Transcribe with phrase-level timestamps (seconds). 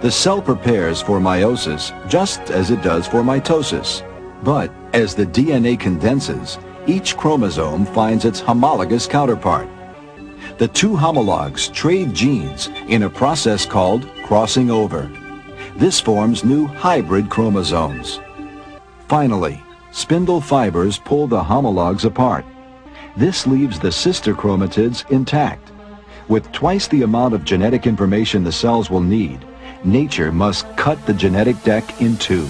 [0.00, 4.04] The cell prepares for meiosis just as it does for mitosis.
[4.44, 6.56] But as the DNA condenses,
[6.86, 9.68] each chromosome finds its homologous counterpart.
[10.58, 15.10] The two homologs trade genes in a process called crossing over.
[15.76, 18.20] This forms new hybrid chromosomes.
[19.08, 19.60] Finally,
[19.90, 22.44] spindle fibers pull the homologs apart.
[23.16, 25.72] This leaves the sister chromatids intact.
[26.28, 29.44] With twice the amount of genetic information the cells will need,
[29.84, 32.48] nature must cut the genetic deck in two.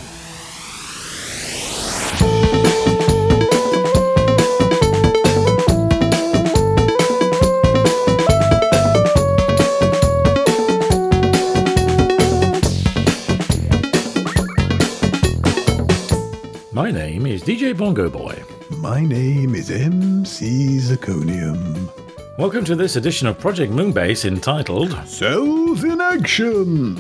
[16.73, 18.43] My name is DJ Bongo Boy.
[18.79, 21.98] My name is MC Zirconium.
[22.39, 24.93] Welcome to this edition of Project Moonbase entitled.
[25.09, 26.95] Cells in Action!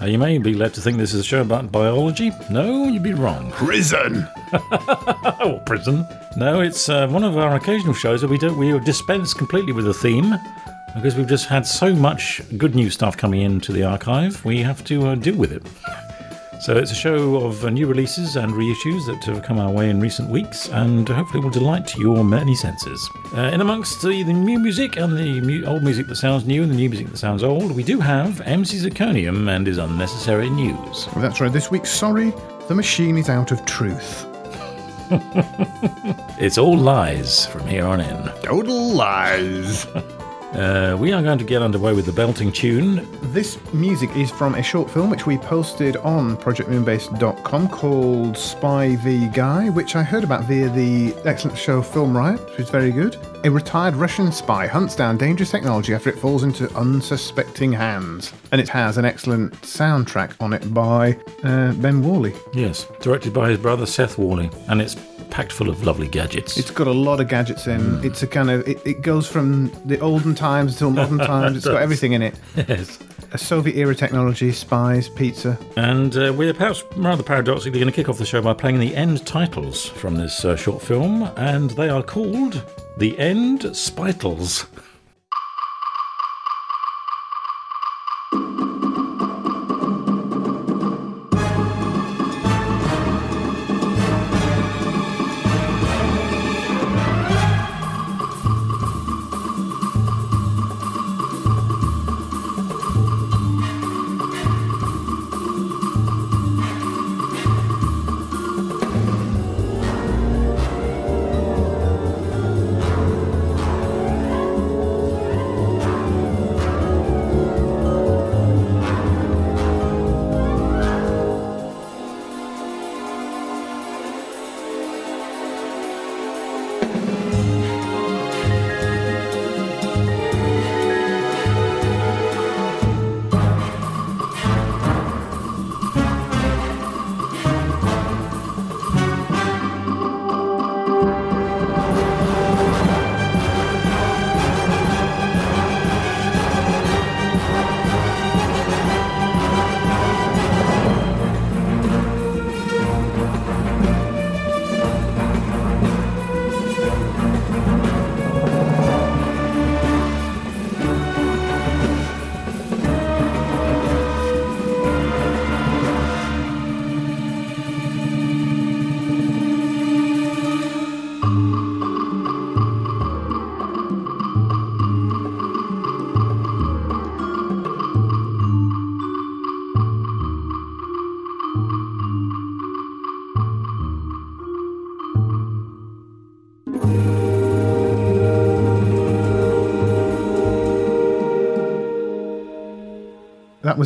[0.00, 2.32] Now, you may be led to think this is a show about biology.
[2.50, 3.52] No, you'd be wrong.
[3.52, 4.26] Prison!
[5.46, 6.04] Oh, prison.
[6.36, 9.84] No, it's uh, one of our occasional shows where we don't we dispense completely with
[9.84, 10.34] the theme
[10.94, 14.44] because we've just had so much good new stuff coming into the archive.
[14.44, 15.62] We have to uh, deal with it.
[16.64, 19.90] So it's a show of uh, new releases and reissues that have come our way
[19.90, 23.06] in recent weeks, and hopefully will delight your many senses.
[23.36, 26.62] Uh, in amongst the, the new music and the mu- old music that sounds new
[26.62, 30.48] and the new music that sounds old, we do have MC Zirconium and his unnecessary
[30.48, 31.06] news.
[31.12, 32.32] Well, that's right, this week, sorry,
[32.66, 34.24] the machine is out of truth.
[36.36, 38.24] It's all lies from here on in.
[38.42, 39.86] Total lies!
[40.54, 43.08] Uh, we are going to get underway with the belting tune.
[43.32, 49.26] This music is from a short film which we posted on projectmoonbase.com called Spy v
[49.28, 53.16] Guy, which I heard about via the excellent show Film Riot, which is very good.
[53.42, 58.32] A retired Russian spy hunts down dangerous technology after it falls into unsuspecting hands.
[58.52, 62.32] And it has an excellent soundtrack on it by uh, Ben Worley.
[62.52, 64.94] Yes, directed by his brother Seth Worley, and it's
[65.34, 66.56] packed full of lovely gadgets.
[66.56, 68.04] It's got a lot of gadgets in.
[68.04, 71.56] It's a kind of it, it goes from the olden times till modern times.
[71.56, 72.38] It's got everything in it.
[72.54, 73.00] yes.
[73.32, 75.58] A Soviet era technology, spies, pizza.
[75.76, 78.94] And uh, we're perhaps rather paradoxically going to kick off the show by playing the
[78.94, 82.62] end titles from this uh, short film, and they are called
[82.98, 84.66] The End Spitals.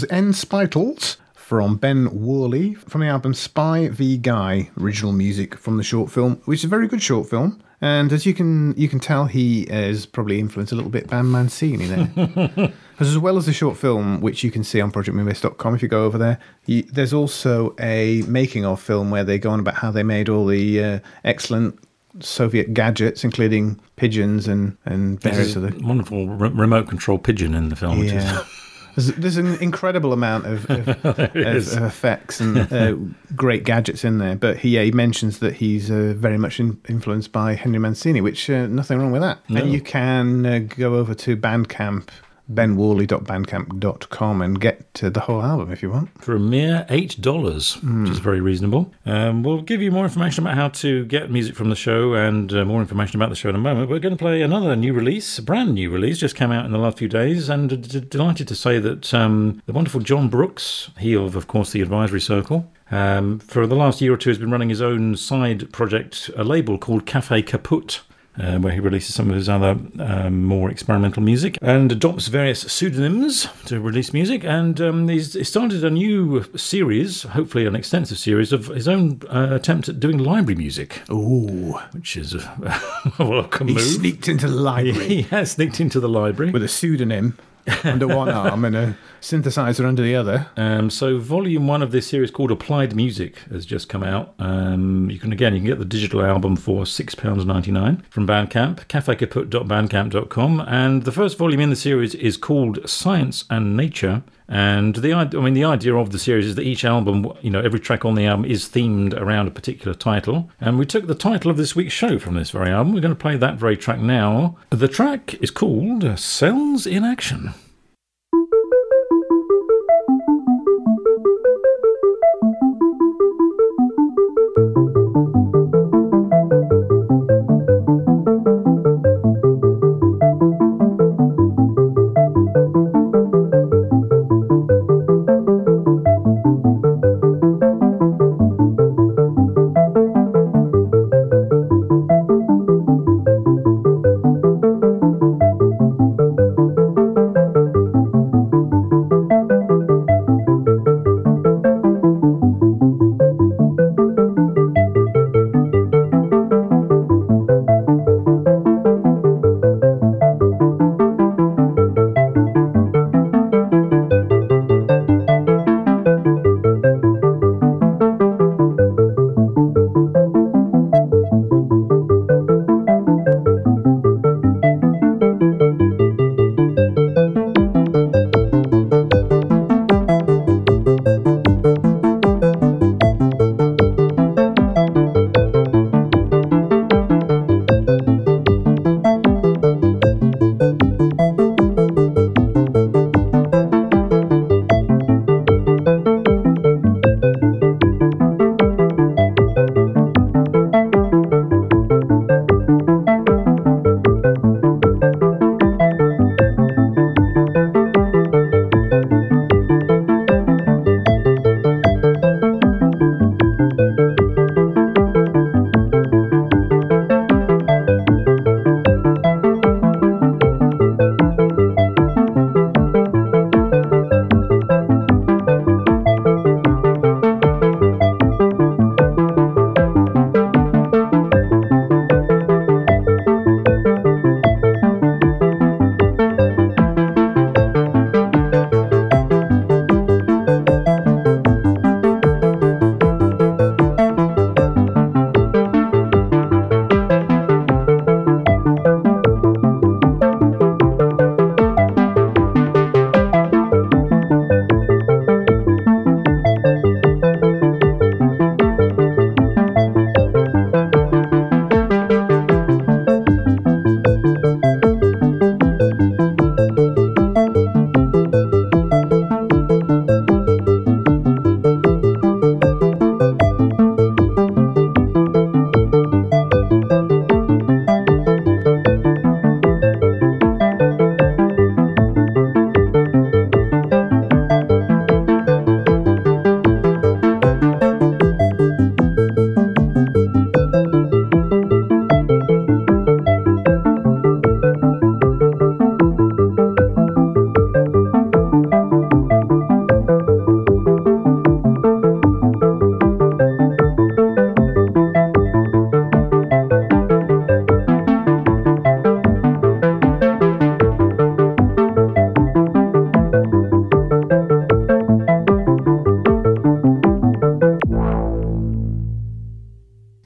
[0.03, 5.77] was N Spitals from Ben Worley from the album Spy v Guy, original music from
[5.77, 7.61] the short film, which is a very good short film.
[7.81, 11.23] And as you can you can tell, he has probably influenced a little bit by
[11.23, 12.73] Mancini there.
[13.01, 16.05] as well as the short film, which you can see on projectmoonbase.com if you go
[16.05, 19.91] over there, you, there's also a making of film where they go on about how
[19.91, 21.77] they made all the uh, excellent
[22.21, 27.75] Soviet gadgets, including pigeons and, and various other wonderful re- remote control pigeon in the
[27.75, 27.99] film.
[27.99, 28.43] Which yeah.
[28.43, 28.49] is,
[28.97, 32.97] There's, there's an incredible amount of, of, of, of effects and uh,
[33.35, 34.37] great gadgets in there.
[34.37, 38.21] But he, yeah, he mentions that he's uh, very much in, influenced by Henry Mancini,
[38.21, 39.39] which uh, nothing wrong with that.
[39.49, 39.61] No.
[39.61, 42.09] And you can uh, go over to Bandcamp
[42.53, 46.09] benworley.bandcamp.com and get uh, the whole album if you want.
[46.23, 48.93] for a mere eight dollars, which is very reasonable.
[49.07, 52.53] Um, we'll give you more information about how to get music from the show and
[52.53, 53.91] uh, more information about the show in a moment.
[53.91, 56.73] We're going to play another new release, a brand new release, just came out in
[56.73, 60.91] the last few days, and d- delighted to say that um, the wonderful Jon Brooks,
[60.99, 62.71] he of, of course, the Advisory Circle.
[62.91, 66.45] Um, for the last year or two, has been running his own side project, a
[66.45, 68.01] label called Cafe Kaput,
[68.41, 72.61] uh, where he releases some of his other um, more experimental music and adopts various
[72.61, 74.45] pseudonyms to release music.
[74.45, 79.21] And um, he's he started a new series, hopefully an extensive series, of his own
[79.29, 81.73] uh, attempt at doing library music, Ooh.
[81.93, 82.83] which is a,
[83.19, 83.83] a welcome He move.
[83.85, 86.51] sneaked into the library He has sneaked into the library.
[86.53, 87.37] with a pseudonym
[87.85, 90.49] under one arm and a synthesizer under the other.
[90.57, 94.35] Um, so volume one of this series called Applied Music has just come out.
[94.39, 98.05] Um, you can again you can get the digital album for six pounds ninety nine
[98.11, 104.23] from Bandcamp, cafekaput.bandcamp.com, and the first volume in the series is called Science and Nature.
[104.51, 107.61] And the I mean the idea of the series is that each album, you know,
[107.61, 110.51] every track on the album is themed around a particular title.
[110.61, 112.95] And we took the title of this week's show from this very album.
[112.95, 114.57] We're going to play that very track now.
[114.71, 117.53] The track is called Cells in Action.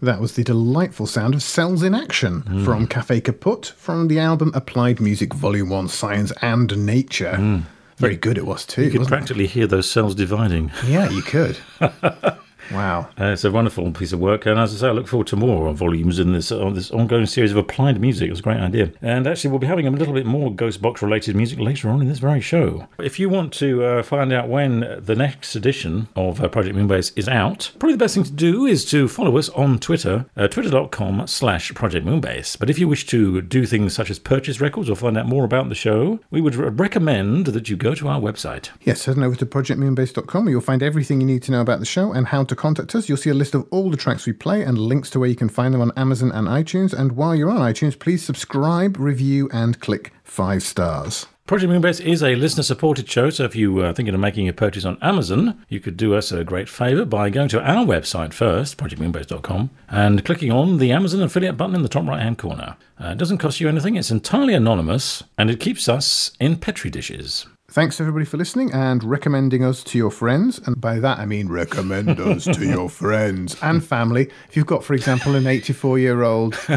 [0.02, 2.64] That was the delightful sound of Cells in Action hmm.
[2.64, 7.36] from Cafe Kaput from the album Applied Music Volume 1 Science and Nature.
[7.36, 7.58] Hmm.
[7.98, 8.82] Very good it was too.
[8.82, 9.16] You could wasn't it?
[9.16, 10.72] practically hear those cells dividing.
[10.84, 11.56] Yeah, you could.
[12.72, 13.08] Wow.
[13.20, 15.36] Uh, it's a wonderful piece of work, and as I say, I look forward to
[15.36, 18.28] more volumes in this on this ongoing series of applied music.
[18.28, 21.02] It was a great idea, and actually, we'll be having a little bit more Ghostbox
[21.02, 22.88] related music later on in this very show.
[22.98, 27.12] If you want to uh, find out when the next edition of uh, Project Moonbase
[27.16, 30.48] is out, probably the best thing to do is to follow us on Twitter, uh,
[30.48, 32.58] twitter.com slash Project Moonbase.
[32.58, 35.44] But if you wish to do things such as purchase records or find out more
[35.44, 38.70] about the show, we would recommend that you go to our website.
[38.82, 41.80] Yes, head on over to projectmoonbase.com where you'll find everything you need to know about
[41.80, 43.08] the show and how to contact us.
[43.08, 45.34] You'll see a list of all the tracks we play and links to where you
[45.34, 46.94] can find them on Amazon and iTunes.
[46.94, 51.26] And while you're on iTunes, please subscribe, review, and click five stars.
[51.44, 54.52] Project Moonbase is a listener supported show, so if you are thinking of making a
[54.52, 58.32] purchase on Amazon, you could do us a great favour by going to our website
[58.32, 62.76] first, projectmoonbase.com, and clicking on the Amazon affiliate button in the top right hand corner.
[62.98, 66.90] Uh, it doesn't cost you anything, it's entirely anonymous, and it keeps us in Petri
[66.90, 67.46] dishes.
[67.72, 70.58] Thanks everybody for listening and recommending us to your friends.
[70.66, 74.28] And by that I mean recommend us to your friends and family.
[74.50, 76.54] If you've got, for example, an 84 year old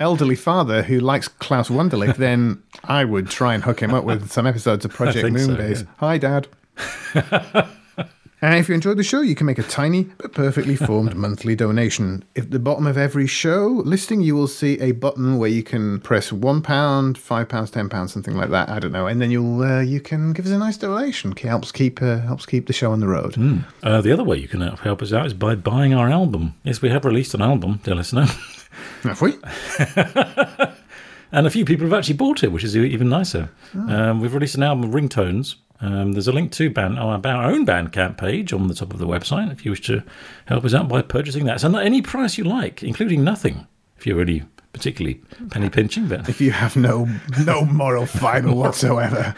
[0.00, 4.28] elderly father who likes Klaus Wunderlich, then I would try and hook him up with
[4.32, 5.76] some episodes of Project Moonbase.
[5.76, 5.90] So, yeah.
[5.98, 6.48] Hi, Dad.
[8.42, 11.56] And if you enjoyed the show, you can make a tiny but perfectly formed monthly
[11.56, 12.22] donation.
[12.36, 16.00] At the bottom of every show listing, you will see a button where you can
[16.00, 18.68] press one pound, five pounds, ten pounds, something like that.
[18.68, 21.32] I don't know, and then you'll uh, you can give us a nice donation.
[21.32, 23.34] It helps keep uh, helps keep the show on the road.
[23.34, 23.64] Mm.
[23.82, 26.54] Uh, the other way you can help us out is by buying our album.
[26.62, 28.26] Yes, we have released an album, dear listener.
[29.02, 29.34] Have we?
[31.32, 33.50] and a few people have actually bought it, which is even nicer.
[33.74, 33.80] Oh.
[33.88, 37.50] Um, we've released an album of ringtones um, there's a link to band, oh, our
[37.50, 40.02] own Bandcamp page on the top of the website if you wish to
[40.46, 41.60] help us out by purchasing that.
[41.60, 43.66] So, any price you like, including nothing,
[43.96, 44.44] if you're really
[44.76, 46.06] particularly penny pinching.
[46.06, 47.08] But if you have no
[47.44, 49.34] no moral fibre whatsoever,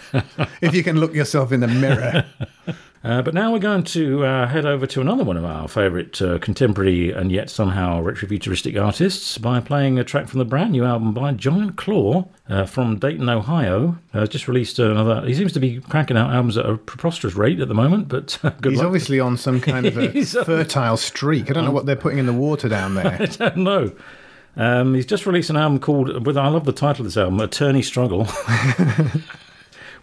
[0.61, 2.25] if you can look yourself in the mirror
[3.05, 6.21] uh, but now we're going to uh, head over to another one of our favourite
[6.21, 10.85] uh, contemporary and yet somehow retrofuturistic artists by playing a track from the brand new
[10.85, 13.97] album by Giant Claw uh, from Dayton, Ohio.
[14.13, 15.25] Uh, just released another.
[15.27, 18.33] He seems to be cranking out albums at a preposterous rate at the moment, but
[18.43, 18.65] he's luck.
[18.65, 21.51] He's obviously on some kind of a fertile streak.
[21.51, 23.07] I don't know what they're putting in the water down there.
[23.21, 23.93] I don't know.
[24.57, 27.39] Um, he's just released an album called, with I love the title of this album,
[27.39, 28.27] Attorney Struggle.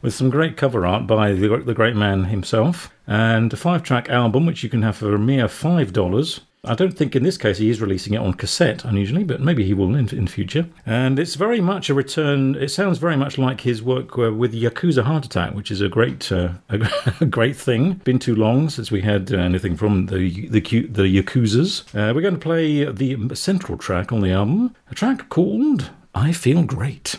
[0.05, 4.07] With some great cover art by the, the great man himself, and a five track
[4.07, 6.39] album which you can have for a mere $5.
[6.63, 9.65] I don't think in this case he is releasing it on cassette, unusually, but maybe
[9.65, 10.67] he will in, in future.
[10.85, 12.53] And it's very much a return.
[12.53, 15.89] It sounds very much like his work uh, with Yakuza Heart Attack, which is a
[15.89, 17.93] great, uh, a, great thing.
[18.03, 21.83] Been too long since we had uh, anything from the the, the Yakuzas.
[21.95, 26.31] Uh, we're going to play the central track on the album, a track called "I
[26.31, 27.17] Feel Great."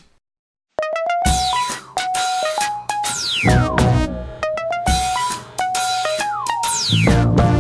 [3.46, 3.80] Thank
[7.40, 7.55] you.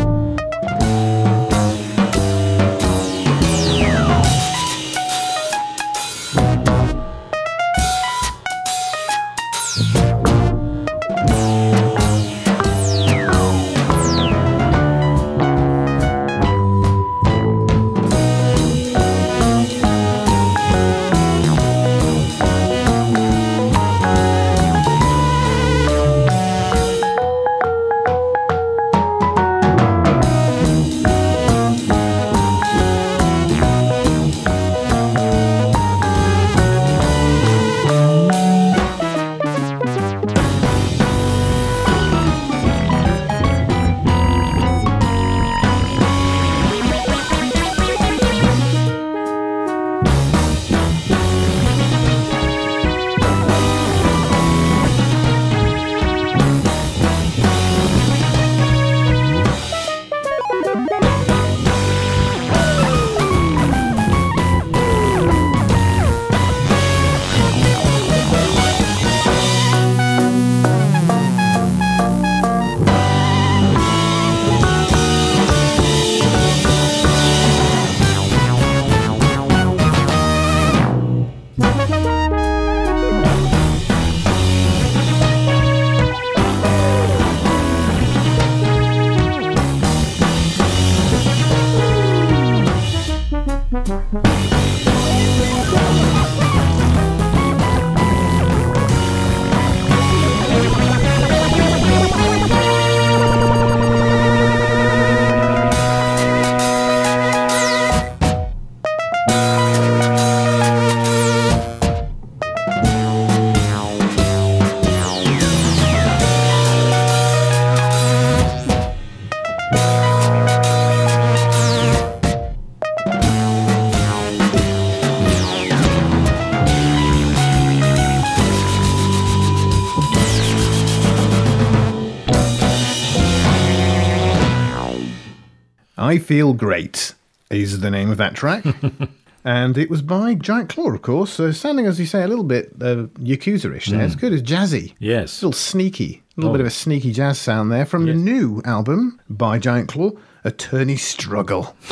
[136.26, 137.14] Feel Great
[137.50, 138.64] is the name of that track.
[139.44, 141.32] and it was by Giant Claw, of course.
[141.32, 144.04] So sounding, as you say, a little bit uh, Yakuza-ish there.
[144.04, 144.32] It's good.
[144.32, 144.94] It's jazzy.
[144.98, 145.40] Yes.
[145.40, 146.24] A little sneaky.
[146.36, 146.54] A little Oh.
[146.54, 150.10] bit of a sneaky jazz sound there from the new album by Giant Claw,
[150.42, 151.76] Attorney Struggle.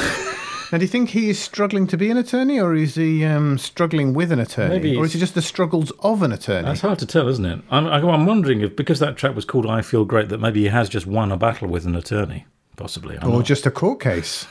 [0.73, 3.57] now, do you think he is struggling to be an attorney, or is he um,
[3.57, 4.75] struggling with an attorney?
[4.75, 6.67] Maybe or is it just the struggles of an attorney?
[6.67, 7.61] That's hard to tell, isn't it?
[7.71, 10.69] I'm, I'm wondering if, because that track was called I Feel Great, that maybe he
[10.71, 12.47] has just won a battle with an attorney.
[12.77, 13.17] Possibly.
[13.21, 14.47] I'm or not- just a court case?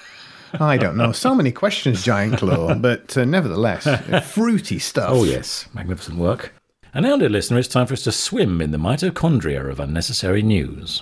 [0.60, 1.12] I don't know.
[1.12, 3.88] So many questions, Giant Claw, but uh, nevertheless,
[4.32, 5.10] fruity stuff.
[5.10, 5.68] Oh, yes.
[5.74, 6.53] Magnificent work.
[6.94, 10.44] And now, dear listener, it's time for us to swim in the mitochondria of unnecessary
[10.44, 11.01] news.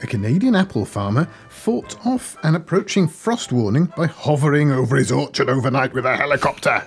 [0.00, 1.28] A Canadian apple farmer
[1.68, 6.82] fought off an approaching frost warning by hovering over his orchard overnight with a helicopter.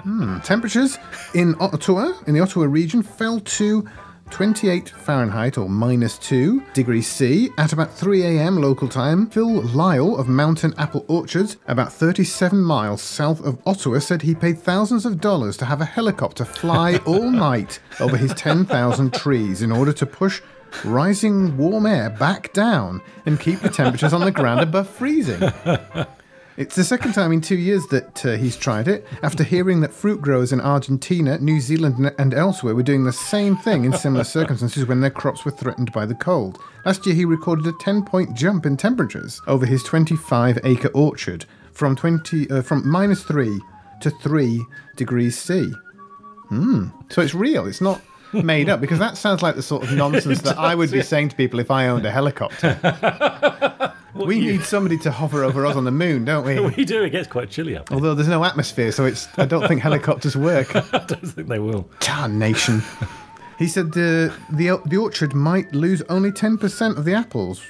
[0.00, 0.98] Hmm, Temperatures
[1.32, 3.88] in Ottawa, in the Ottawa region, fell to
[4.28, 8.58] 28 Fahrenheit or minus 2 degrees C at about 3 a.m.
[8.58, 9.26] local time.
[9.30, 14.58] Phil Lyle of Mountain Apple Orchards, about 37 miles south of Ottawa, said he paid
[14.58, 19.72] thousands of dollars to have a helicopter fly all night over his 10,000 trees in
[19.72, 20.42] order to push
[20.84, 25.40] rising warm air back down and keep the temperatures on the ground above freezing.
[26.58, 29.92] It's the second time in two years that uh, he's tried it, after hearing that
[29.92, 34.24] fruit growers in Argentina, New Zealand, and- elsewhere were doing the same thing in similar
[34.24, 36.58] circumstances when their crops were threatened by the cold.
[36.84, 41.44] Last year, he recorded a 10 point jump in temperatures over his 25 acre orchard
[41.70, 43.60] from, 20, uh, from minus 3
[44.00, 45.72] to 3 degrees C.
[46.48, 46.88] Hmm.
[47.08, 48.00] So it's real, it's not
[48.32, 51.30] made up, because that sounds like the sort of nonsense that I would be saying
[51.30, 52.78] to people if I owned a helicopter.
[54.14, 56.58] we need somebody to hover over us on the moon, don't we?
[56.78, 57.96] We do, it gets quite chilly up there.
[57.96, 60.74] Although there's no atmosphere, so it's I don't think helicopters work.
[60.76, 61.88] I don't think they will.
[62.00, 62.82] Tarnation.
[63.58, 67.60] He said the the the orchard might lose only ten percent of the apples,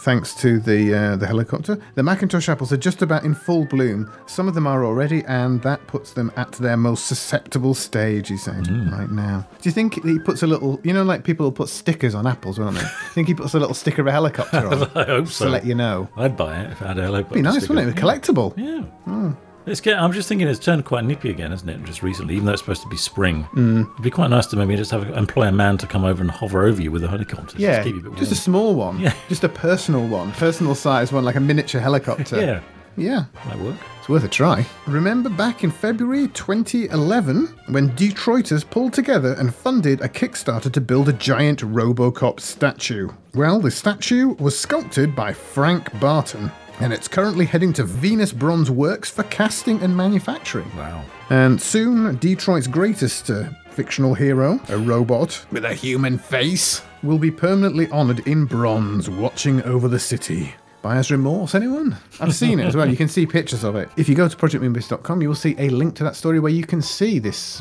[0.00, 1.78] thanks to the uh, the helicopter.
[1.96, 4.08] The Macintosh apples are just about in full bloom.
[4.26, 8.28] Some of them are already, and that puts them at their most susceptible stage.
[8.28, 9.44] He said right now.
[9.60, 10.78] Do you think he puts a little?
[10.84, 12.86] You know, like people will put stickers on apples, won't they?
[13.12, 15.48] think he puts a little sticker of a helicopter on I hope to so.
[15.48, 16.08] let you know?
[16.16, 17.34] I'd buy it if I had a helicopter.
[17.34, 17.74] Be nice, sticker.
[17.74, 18.00] wouldn't it?
[18.00, 18.54] Collectible.
[18.56, 19.32] Yeah.
[19.64, 21.82] It's get, I'm just thinking it's turned quite nippy again, isn't it?
[21.84, 23.44] Just recently, even though it's supposed to be spring.
[23.54, 23.90] Mm.
[23.92, 26.30] It'd be quite nice to maybe just have employ a man to come over and
[26.30, 27.56] hover over you with a helicopter.
[27.58, 28.98] Yeah, just, keep you a bit just a small one.
[28.98, 29.14] Yeah.
[29.28, 30.32] Just a personal one.
[30.32, 32.40] Personal size one, like a miniature helicopter.
[32.40, 32.60] yeah,
[32.96, 33.24] Yeah.
[33.46, 33.76] might work.
[34.00, 34.66] It's worth a try.
[34.88, 41.08] Remember back in February 2011 when Detroiters pulled together and funded a Kickstarter to build
[41.08, 43.10] a giant Robocop statue?
[43.34, 46.50] Well, the statue was sculpted by Frank Barton.
[46.82, 50.68] And it's currently heading to Venus Bronze Works for casting and manufacturing.
[50.76, 51.04] Wow.
[51.30, 57.30] And soon, Detroit's greatest uh, fictional hero, a robot with a human face, will be
[57.30, 60.54] permanently honoured in bronze, watching over the city.
[60.82, 61.96] Buyer's remorse, anyone?
[62.18, 62.90] I've seen it as well.
[62.90, 63.88] You can see pictures of it.
[63.96, 66.64] If you go to projectmoonbase.com, you will see a link to that story where you
[66.64, 67.60] can see this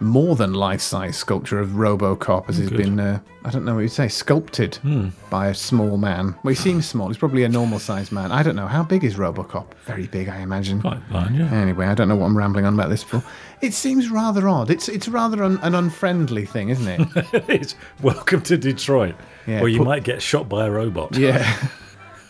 [0.00, 3.90] more than life-size sculpture of RoboCop as he's been, uh, I don't know what you'd
[3.90, 4.78] say, sculpted
[5.30, 6.34] by a small man.
[6.42, 7.08] Well, he seems small.
[7.08, 8.30] He's probably a normal-sized man.
[8.30, 8.66] I don't know.
[8.66, 9.66] How big is RoboCop?
[9.86, 10.80] Very big, I imagine.
[10.80, 11.52] Quite fine, yeah.
[11.52, 13.22] Anyway, I don't know what I'm rambling on about this for.
[13.60, 14.70] It seems rather odd.
[14.70, 17.08] It's it's rather un, an unfriendly thing, isn't it?
[17.48, 21.16] it's welcome to Detroit, Yeah, where you put- might get shot by a robot.
[21.16, 21.56] yeah.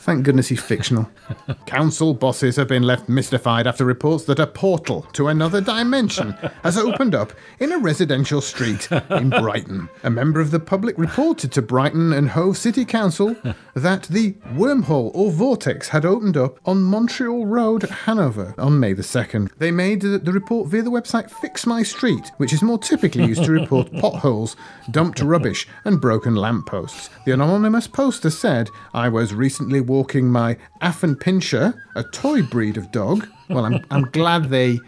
[0.09, 1.07] Thank goodness he's fictional.
[1.67, 6.31] Council bosses have been left mystified after reports that a portal to another dimension
[6.63, 9.87] has opened up in a residential street in Brighton.
[10.05, 13.37] A member of the public reported to Brighton and Hove City Council
[13.75, 19.03] that the wormhole or vortex had opened up on Montreal Road, Hanover, on May the
[19.03, 19.51] 2nd.
[19.59, 23.45] They made the, report via the website Fix My Street, which is more typically used
[23.45, 24.57] to report potholes,
[24.91, 27.11] dumped rubbish, and broken lampposts.
[27.27, 29.98] The anonymous poster said, I was recently walking
[30.31, 33.27] my Affenpinscher, a toy breed of dog.
[33.49, 34.79] Well, I'm, I'm glad they.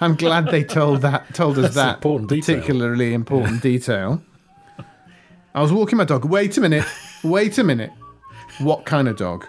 [0.00, 2.56] I'm glad they told that told us That's that important detail.
[2.56, 4.20] particularly important detail.
[5.54, 6.24] I was walking my dog.
[6.24, 6.84] Wait a minute.
[7.22, 7.92] Wait a minute.
[8.58, 9.46] What kind of dog?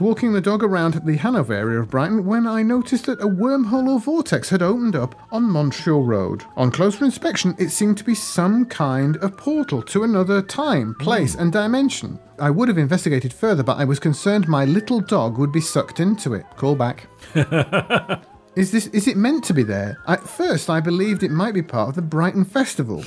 [0.00, 3.88] Walking the dog around the Hanover area of Brighton when I noticed that a wormhole
[3.88, 6.44] or vortex had opened up on Montreal Road.
[6.56, 11.36] On closer inspection, it seemed to be some kind of portal to another time, place,
[11.36, 12.18] and dimension.
[12.40, 16.00] I would have investigated further, but I was concerned my little dog would be sucked
[16.00, 16.44] into it.
[16.56, 17.06] Call back.
[18.56, 19.98] Is this is it meant to be there?
[20.06, 23.04] At first I believed it might be part of the Brighton Festival.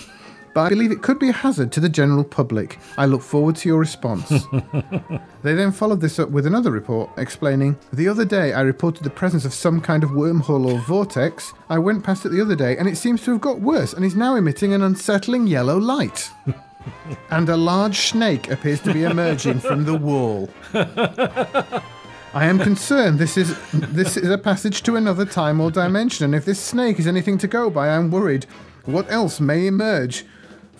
[0.57, 2.79] But I believe it could be a hazard to the general public.
[2.97, 4.27] I look forward to your response.
[5.43, 9.11] they then followed this up with another report explaining The other day I reported the
[9.11, 11.53] presence of some kind of wormhole or vortex.
[11.69, 14.03] I went past it the other day and it seems to have got worse and
[14.03, 16.31] is now emitting an unsettling yellow light.
[17.29, 20.49] and a large snake appears to be emerging from the wall.
[20.73, 26.33] I am concerned this is this is a passage to another time or dimension, and
[26.33, 28.47] if this snake is anything to go by, I'm worried.
[28.85, 30.25] What else may emerge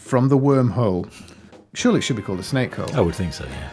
[0.07, 1.11] from the wormhole?
[1.73, 2.89] Surely it should be called a snake hole.
[2.95, 3.69] I would think so, yeah.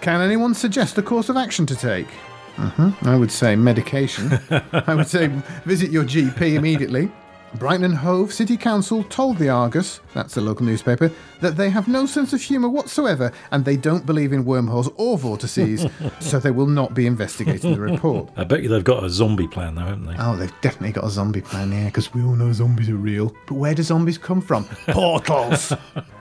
[0.00, 2.08] Can anyone suggest a course of action to take?
[2.56, 4.38] hmm I would say medication.
[4.72, 5.28] I would say
[5.64, 7.10] visit your GP immediately.
[7.54, 11.10] Brighton and Hove City Council told the Argus, that's the local newspaper,
[11.40, 15.18] that they have no sense of humour whatsoever and they don't believe in wormholes or
[15.18, 15.84] vortices,
[16.20, 18.30] so they will not be investigating the report.
[18.36, 20.14] I bet you they've got a zombie plan, though, haven't they?
[20.18, 23.34] Oh, they've definitely got a zombie plan here because we all know zombies are real.
[23.46, 24.64] But where do zombies come from?
[24.88, 25.72] Portals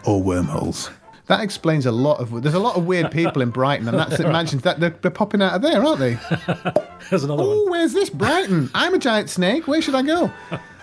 [0.05, 0.89] or wormholes.
[1.27, 2.41] That explains a lot of.
[2.41, 5.43] There's a lot of weird people in Brighton, and that's imagines that they're, they're popping
[5.43, 6.15] out of there, aren't they?
[7.11, 7.69] There's another Oh, one.
[7.71, 8.71] where's this Brighton?
[8.73, 9.67] I'm a giant snake.
[9.67, 10.31] Where should I go?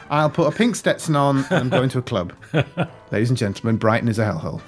[0.08, 2.32] I'll put a pink Stetson on and I'm going to a club.
[3.10, 4.60] Ladies and gentlemen, Brighton is a hellhole.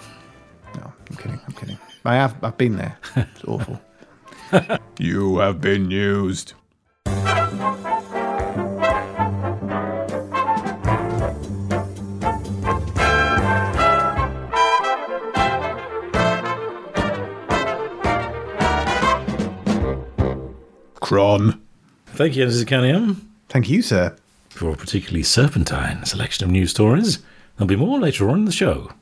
[0.74, 1.40] No, I'm kidding.
[1.46, 1.78] I'm kidding.
[2.04, 2.36] I have.
[2.42, 2.96] I've been there.
[3.16, 3.80] It's awful.
[4.98, 6.54] you have been used.
[21.00, 21.62] Cron.
[22.08, 22.66] Thank you, Mrs.
[22.66, 24.16] Cunningham, Thank you, sir.
[24.50, 27.18] For a particularly serpentine selection of news stories.
[27.56, 28.92] There'll be more later on in the show.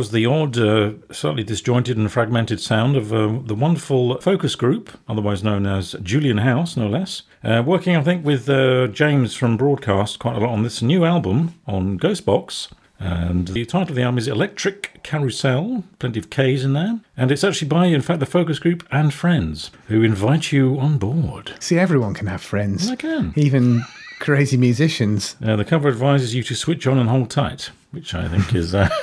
[0.00, 4.98] Was the odd, uh, slightly disjointed and fragmented sound of uh, the wonderful focus group,
[5.06, 7.24] otherwise known as Julian House, no less.
[7.44, 11.04] Uh, working, I think, with uh, James from Broadcast quite a lot on this new
[11.04, 12.72] album on Ghostbox.
[12.98, 17.00] And the title of the album is Elektrik Karousel, plenty of K's in there.
[17.14, 20.96] And it's actually by, in fact, the focus group and friends who invite you on
[20.96, 21.52] board.
[21.60, 22.88] See, everyone can have friends.
[22.88, 23.34] They can.
[23.36, 23.82] Even
[24.18, 25.36] crazy musicians.
[25.44, 28.74] Uh, the cover advises you to switch on and hold tight, which I think is
[28.74, 28.88] uh,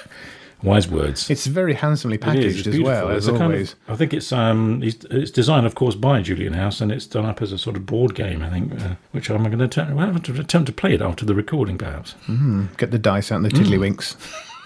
[0.64, 1.30] wise words.
[1.30, 3.74] It's very handsomely packaged it's as well, as It's a kind always.
[3.74, 7.26] of- I think it's um, it's, designed, of course, by Julian House, and it's done
[7.26, 8.42] up as a sort of board game.
[8.42, 10.94] I think, uh, which I'm going to attempt, well, I'm going to attempt to play
[10.94, 12.16] it after the recording, perhaps.
[12.78, 13.66] Get the dice out and the Mm.
[13.66, 14.16] tiddlywinks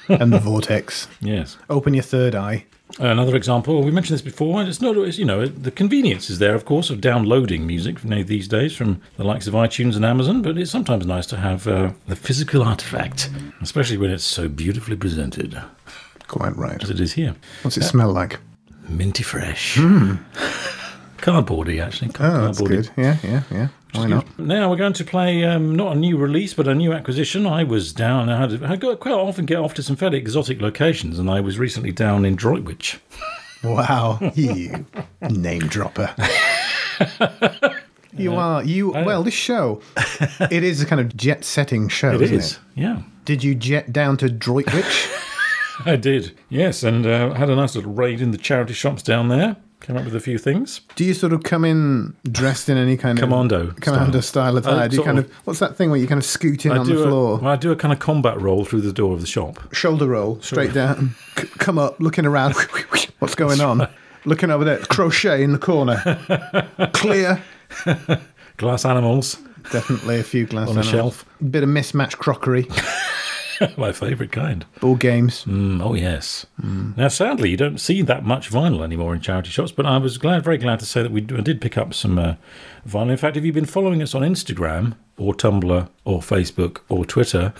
[0.10, 1.08] and the vortex.
[1.22, 1.58] Yes.
[1.70, 2.66] Open your third eye.
[3.00, 3.82] Another example.
[3.84, 4.60] We mentioned this before.
[4.60, 4.98] and It's not.
[4.98, 9.00] It's, you know, the convenience is there, of course, of downloading music these days from
[9.16, 10.42] the likes of iTunes and Amazon.
[10.42, 13.30] But it's sometimes nice to have uh, the physical artifact,
[13.62, 15.58] especially when it's so beautifully presented
[16.32, 16.82] Quite right.
[16.82, 17.36] as it is here.
[17.62, 18.40] What's it smell like?
[18.88, 19.76] Minty fresh.
[21.18, 22.12] Cardboardy, actually.
[22.12, 22.24] Hmm.
[22.24, 22.68] Oh, that's Cardboardy.
[22.70, 22.90] good.
[22.96, 23.68] Yeah, yeah, yeah.
[23.94, 24.40] Why not?
[24.40, 27.46] Now we're going to play um, not a new release, but a new acquisition.
[27.46, 28.30] I was down.
[28.30, 31.42] I, had, I go, quite often get off to some fairly exotic locations, and I
[31.42, 33.00] was recently down in Droitwich.
[33.64, 34.88] Wow, you
[35.30, 36.16] name dropper.
[38.18, 38.90] You are you.
[38.90, 39.82] Well, this show,
[40.50, 42.60] it is a kind of jet setting show, It isn't is, it?
[42.76, 43.02] yeah.
[43.26, 45.10] Did you jet down to Droitwich?
[45.86, 49.28] I did, yes, and uh, had a nice little raid in the charity shops down
[49.30, 49.56] there.
[49.82, 50.82] Came up with a few things.
[50.96, 54.82] Do you sort of come in dressed in any kind Commando of commando style, attire?
[54.82, 56.72] Uh, do you kind of- of, what's that thing where you kind of scoot in
[56.72, 58.94] I on the a- floor, well, I do a kind of combat roll through the
[58.94, 59.74] door of the shop.
[59.74, 62.54] shoulder roll, straight down, c- come up, looking around.
[63.20, 63.88] What's going on?
[64.24, 65.98] looking over there, crochet in the corner,
[66.94, 67.42] clear.
[68.58, 69.38] Glass animals
[69.72, 70.90] Definitely a few glass on a animals.
[70.92, 71.26] shelf.
[71.50, 72.68] Bit of mismatched crockery,
[73.78, 74.66] My favourite kind.
[74.80, 75.46] Board games.
[75.46, 76.46] Mm, oh yes.
[76.62, 79.72] Now, sadly, you don't see that much vinyl anymore in charity shops.
[79.72, 82.36] But I was glad, very glad to say that we did pick up some uh,
[82.88, 83.12] vinyl.
[83.12, 87.54] In fact, if you've been following us on Instagram or Tumblr or Facebook or Twitter,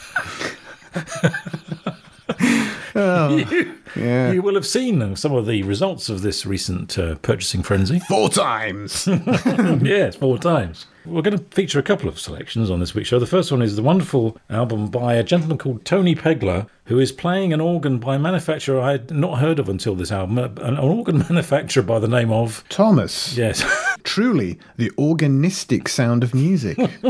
[3.94, 4.32] Yeah.
[4.32, 8.00] you will have seen uh, some of the results of this recent uh, purchasing frenzy.
[8.00, 9.08] Four times.
[9.82, 10.86] yes, four times.
[11.06, 13.20] We're going to feature a couple of selections on this week's show.
[13.20, 17.12] The first one is the wonderful album by a gentleman called Tony Pegler, who is
[17.12, 20.50] playing an organ by a manufacturer I had not heard of until this album, uh,
[20.62, 22.64] an organ manufacturer by the name of.
[22.70, 23.36] Thomas.
[23.36, 23.64] Yes.
[24.04, 26.78] Truly the organistic sound of music.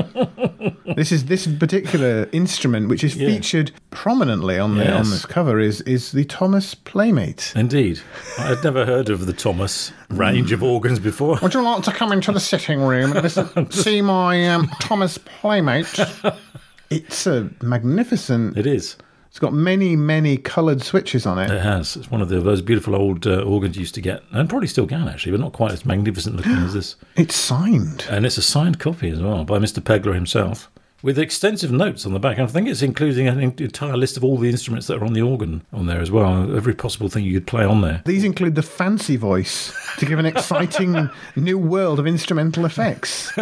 [0.96, 5.82] this is this particular instrument, which is featured prominently on the on this cover, is
[5.82, 7.54] is the Thomas Playmate.
[7.56, 8.02] Indeed.
[8.38, 11.40] I had never heard of the Thomas range of organs before.
[11.42, 13.50] Would you like to come into the sitting room and listen,
[13.84, 16.00] see my um, Thomas Playmate?
[16.90, 18.58] It's a magnificent.
[18.58, 18.98] It is.
[19.32, 21.50] It's got many, many coloured switches on it.
[21.50, 21.96] It has.
[21.96, 24.68] It's one of the, those beautiful old uh, organs you used to get, and probably
[24.68, 26.98] still can actually, but not quite as magnificent looking as this.
[27.16, 28.06] It's signed.
[28.10, 29.80] And it's a signed copy as well by Mr.
[29.80, 30.70] Pegler himself,
[31.02, 32.40] with extensive notes on the back.
[32.40, 35.22] I think it's including an entire list of all the instruments that are on the
[35.22, 36.56] organ on there as well.
[36.56, 38.02] Every possible thing you could play on there.
[38.06, 43.36] These include the fancy voice to give an exciting new world of instrumental effects.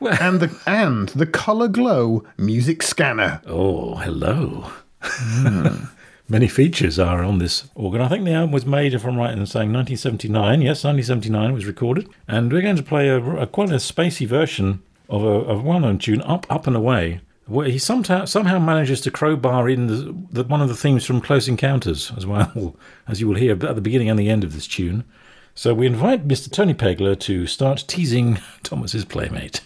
[0.00, 3.40] and the and the color glow music scanner.
[3.46, 4.70] Oh, hello.
[5.00, 5.84] Hmm.
[6.28, 8.00] Many features are on this organ.
[8.00, 10.62] I think the album was made, if I'm right in saying, 1979.
[10.62, 12.08] Yes, 1979 was recorded.
[12.26, 15.98] And we're going to play a, a quite a spacey version of a, of well-known
[15.98, 20.42] tune, "Up, Up and Away," where he somehow somehow manages to crowbar in the, the,
[20.42, 22.74] one of the themes from Close Encounters as well,
[23.06, 25.04] as you will hear at the beginning and the end of this tune.
[25.54, 26.50] So we invite Mr.
[26.50, 29.60] Tony Pegler to start teasing Thomas's playmate.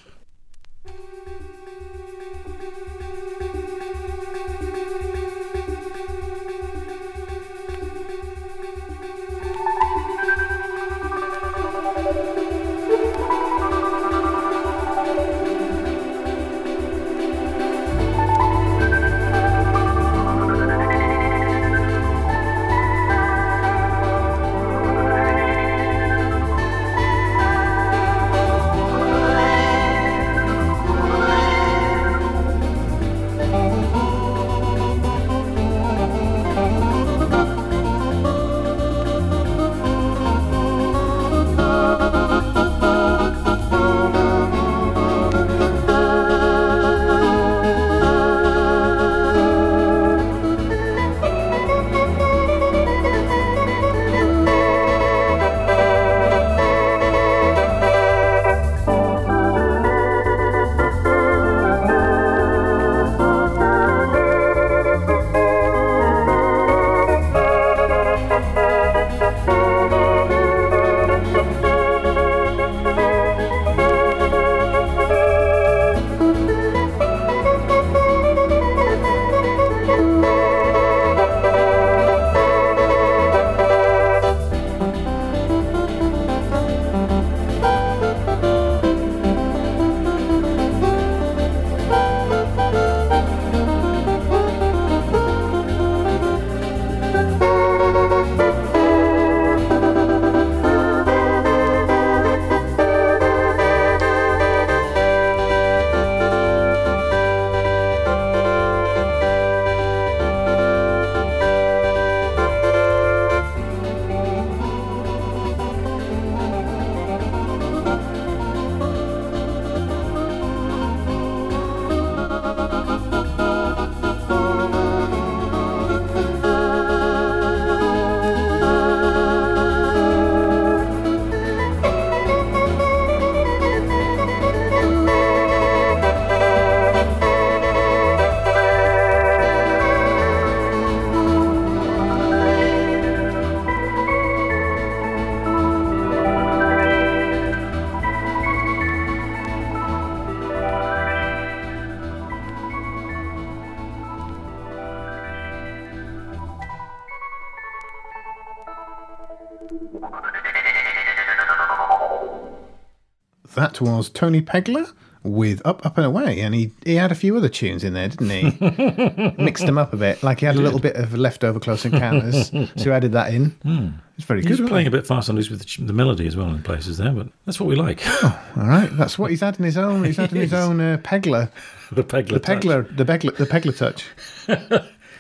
[163.85, 167.37] That was Tony Pegler with Up, Up and Away, and he, he had a few
[167.37, 169.35] other tunes in there, didn't he?
[169.43, 170.23] Mixed them up a bit.
[170.23, 174.01] Like he had a little bit of leftover Close Encounters, so he added that in.
[174.17, 174.51] It's very He's good.
[174.53, 176.97] wasn't playing a bit fast and loose with the, the melody as well in places
[176.99, 178.07] there, but that's what we like.
[178.25, 180.05] All right, that's what he's adding his own.
[180.05, 181.51] He's adding his own uh, Pegler.
[181.91, 182.29] the Pegler.
[182.35, 182.59] the touch.
[182.63, 184.05] Pegler, the Pegler, the Pegler touch.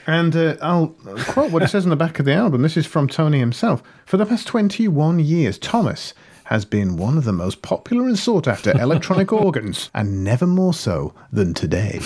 [0.06, 0.88] and uh, I'll
[1.30, 2.62] quote what it says on the back of the album.
[2.62, 3.82] This is from Tony himself.
[4.04, 6.14] For the past 21 years, Thomas
[6.46, 10.74] has been one of the most popular and sought after electronic organs, and never more
[10.74, 12.00] so than today.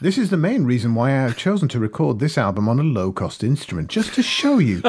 [0.00, 2.82] This is the main reason why I have chosen to record this album on a
[2.82, 4.82] low cost instrument, just to show you.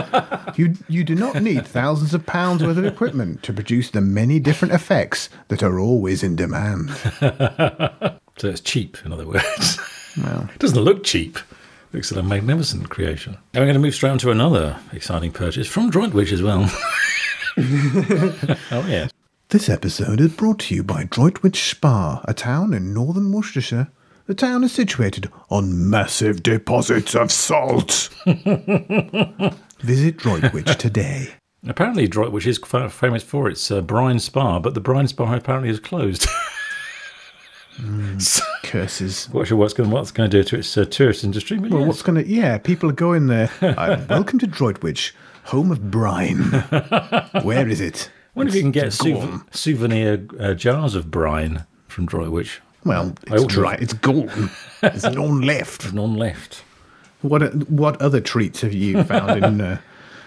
[0.55, 4.39] You, you do not need thousands of pounds worth of equipment to produce the many
[4.39, 6.91] different effects that are always in demand.
[8.37, 9.79] So it's cheap, in other words.
[10.17, 11.37] Well, it doesn't look cheap.
[11.37, 13.37] It Looks like a magnificent creation.
[13.53, 16.63] And we're going to move straight on to another exciting purchase from Droitwich as well.
[17.57, 19.07] oh, yeah.
[19.49, 23.89] This episode is brought to you by Droitwich Spa, a town in northern Worcestershire.
[24.27, 28.09] The town is situated on massive deposits of salt.
[29.79, 31.33] Visit Droitwich today.
[31.67, 35.69] Apparently, Droitwich is fa- famous for its uh, brine spa, but the brine spa apparently
[35.69, 36.27] is closed.
[38.19, 39.27] So, Curses.
[39.33, 41.87] not sure what's going, what's going to do to its uh, tourist industry, Well, yes.
[41.87, 42.27] what's going to.
[42.29, 43.49] Yeah, people are going there.
[43.61, 45.13] Uh, welcome to Droitwich,
[45.45, 46.37] home of brine.
[47.43, 48.09] Where is it?
[48.35, 52.61] I wonder if you can get It's souv- souvenir uh, jars of brine from Droitwich.
[52.85, 53.73] Well, I it's ought to- dry.
[53.75, 54.49] It's gone.
[54.81, 55.93] There's none left.
[55.93, 56.63] None left.
[57.21, 59.61] What what other treats have you found in?
[59.61, 59.77] Uh,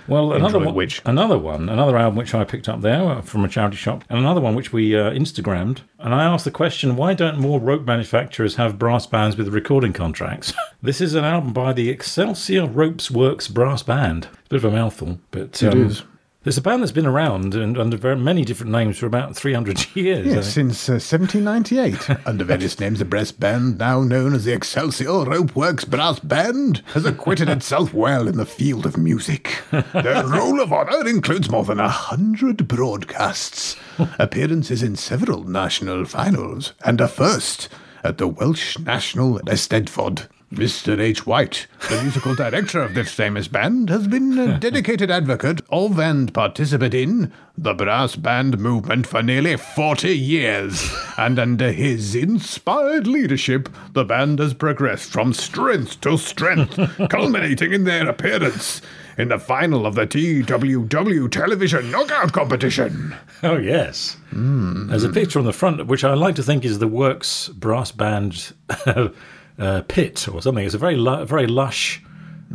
[0.07, 1.03] Well, another one, Droitwich.
[1.07, 4.19] another one, another album which I picked up there uh, from a charity shop, and
[4.19, 5.81] another one which we uh, Instagrammed.
[5.99, 9.93] And I asked the question: Why don't more rope manufacturers have brass bands with recording
[9.93, 10.53] contracts?
[10.83, 14.29] this is an album by the Excelsior Ropes Works Brass Band.
[14.33, 16.03] It's a bit of a mouthful, but It um, is.
[16.47, 19.87] It's a band that's been around and under very many different names for about 300
[19.97, 20.27] years.
[20.27, 22.11] Yeah, since uh, 1798.
[22.27, 26.83] Under various names, the brass band, now known as the Excelsior Rope Works Brass Band,
[26.93, 29.63] has acquitted itself well in the field of music.
[29.71, 33.77] Their roll of honour includes more than a hundred broadcasts,
[34.19, 37.71] appearances in several national finals, and a first
[38.03, 40.29] at the Welsh National Eisteddfod.
[40.57, 40.99] Mr.
[40.99, 41.27] H.
[41.27, 46.33] White, the musical director of this famous band, has been a dedicated advocate of and
[46.33, 50.93] participant in the brass band movement for nearly 40 years.
[51.19, 56.79] And under his inspired leadership, the band has progressed from strength to strength,
[57.11, 58.83] culminating in their appearance
[59.17, 63.15] in the final of the TWW television knockout competition.
[63.43, 64.17] Oh, yes.
[64.31, 64.89] Hmm.
[64.89, 67.93] There's a picture on the front, which I like to think is the Works Brass
[67.93, 68.53] Band
[69.59, 70.65] uh, pit or something.
[70.65, 72.01] It's a very, lu- very lush.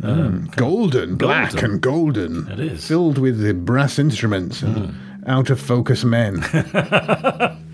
[0.00, 1.70] Golden, black Golden.
[1.70, 2.48] and golden.
[2.48, 2.86] It is.
[2.86, 4.94] Filled with the brass instruments and
[5.26, 6.42] out of focus men.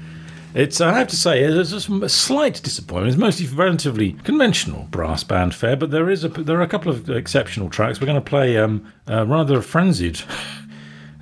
[0.54, 3.08] It's, I have to say, there's a slight disappointment.
[3.12, 6.90] It's mostly relatively conventional brass band fare, but there is a, there are a couple
[6.90, 8.00] of exceptional tracks.
[8.00, 10.18] We're going to play um, uh, rather a frenzied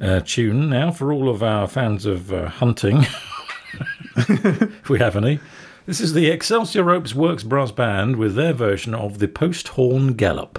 [0.01, 2.99] uh, tune now for all of our fans of uh, hunting,
[4.17, 5.41] if we have any.
[5.87, 10.15] This is the Excelsior Ropes Works Brass Band with their version of the Post Horn
[10.15, 10.59] Gallop.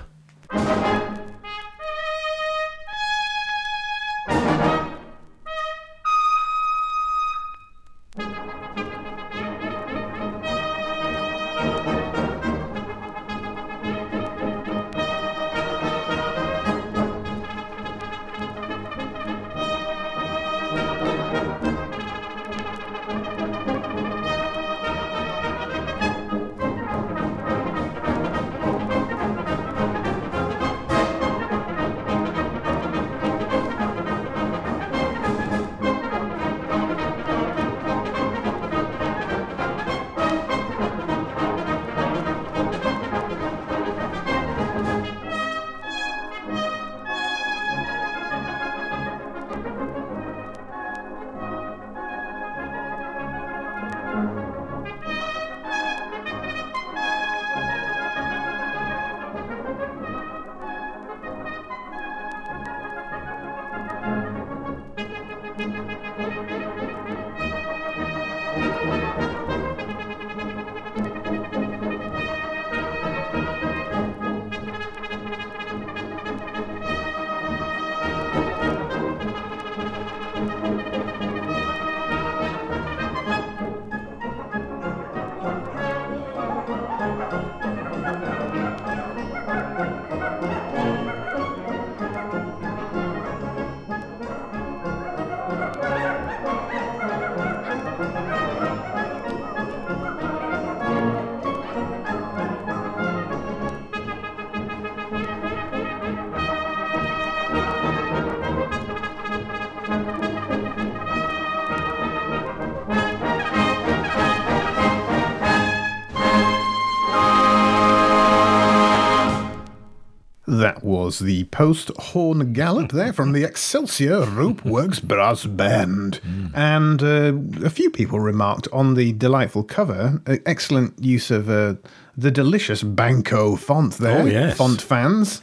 [121.06, 126.20] Was the post horn gallop there from the Excelsior Rope Works Brass Band.
[126.56, 127.34] And uh,
[127.64, 131.76] a few people remarked on the delightful cover, uh, excellent use of uh,
[132.18, 134.24] the delicious Banco font there.
[134.24, 134.58] Oh, yes.
[134.58, 135.42] Font fans.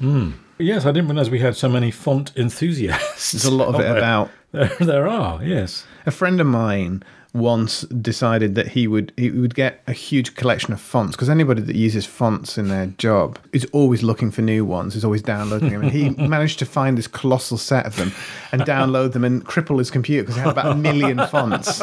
[0.62, 3.32] Yes, I didn't realise we had so many font enthusiasts.
[3.32, 4.30] There's a lot of it There- about.
[4.52, 5.86] There, there are, yes.
[6.04, 7.02] A friend of mine
[7.32, 11.62] once decided that he would he would get a huge collection of fonts because anybody
[11.62, 15.70] that uses fonts in their job is always looking for new ones, is always downloading
[15.70, 18.12] them, and he managed to find this colossal set of them
[18.52, 21.80] and download them and cripple his computer because he had about a million fonts.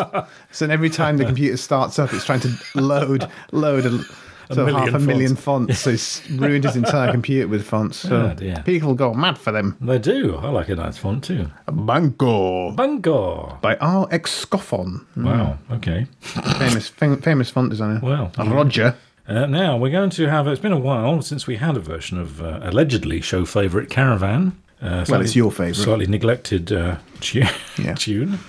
[0.52, 4.00] So every time the computer starts up, it's trying to load load a,
[4.52, 5.80] so half a million fonts.
[5.80, 7.98] So it's ruined his entire computer with fonts.
[7.98, 9.78] So Oh, people go mad for them.
[9.82, 10.36] They do.
[10.38, 11.50] I like a nice font too.
[11.72, 13.58] Banco Bungo.
[13.62, 14.08] by R.
[14.12, 15.06] X Scoffon.
[15.16, 15.58] Wow.
[15.72, 16.08] Okay.
[16.60, 18.00] famous fam- famous font designer.
[18.02, 18.96] Well, Roger.
[19.28, 20.48] Uh, now we're going to have.
[20.48, 24.54] It's been a while since we had a version of uh, allegedly show favourite Caravan.
[24.82, 25.76] Uh, slightly- it's your favourite.
[25.76, 27.44] Slightly neglected uh, tu-
[27.78, 27.94] Yeah.
[27.96, 28.40] tune.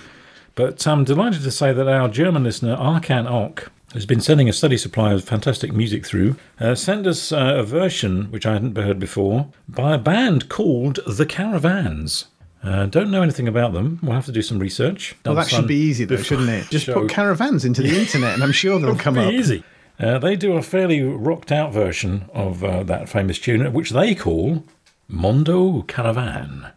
[0.55, 4.53] But I'm delighted to say that our German listener Arkan Ok has been sending a
[4.53, 6.35] steady supply of fantastic music through.
[6.59, 10.99] Uh, sent us uh, a version which I hadn't heard before by a band called
[11.05, 12.25] The Caravans.
[12.63, 13.99] Uh, don't know anything about them.
[14.03, 15.15] We'll have to do some research.
[15.25, 16.69] Well, Done that should be easy though, shouldn't it?
[16.69, 16.93] Just show.
[16.93, 19.31] put caravans into the internet, and I'm sure they'll come Be up.
[19.33, 19.63] easy.
[19.99, 24.15] Uh, they do a fairly rocked out version of uh, that famous tune, which they
[24.15, 24.63] call
[25.07, 26.67] Mondo Caravan.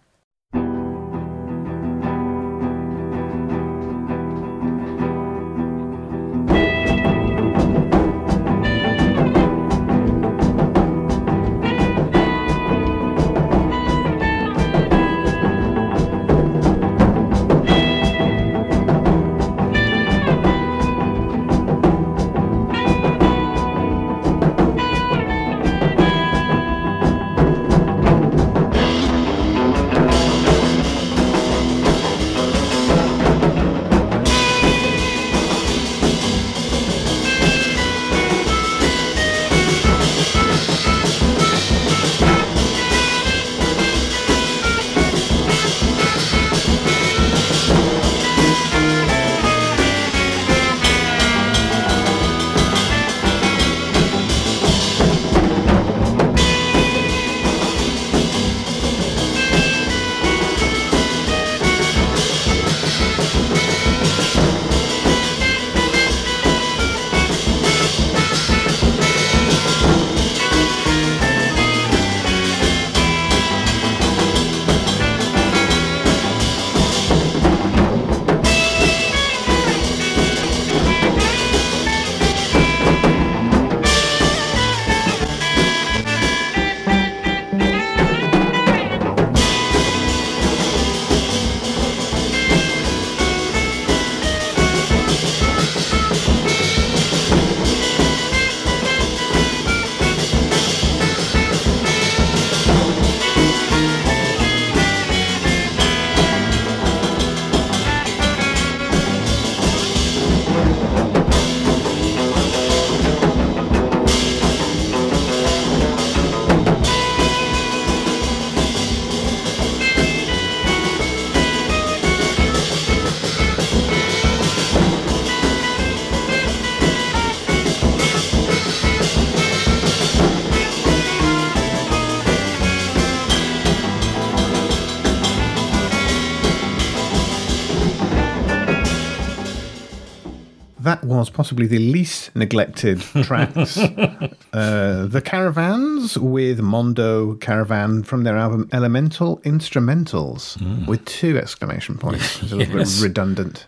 [141.45, 143.77] Possibly the least neglected tracks.
[144.55, 152.43] uh, the Caravans with Mondo Caravan from their album Elemental Instrumentals with two exclamation points.
[152.43, 152.97] It's a little Yes.
[152.97, 153.67] bit redundant.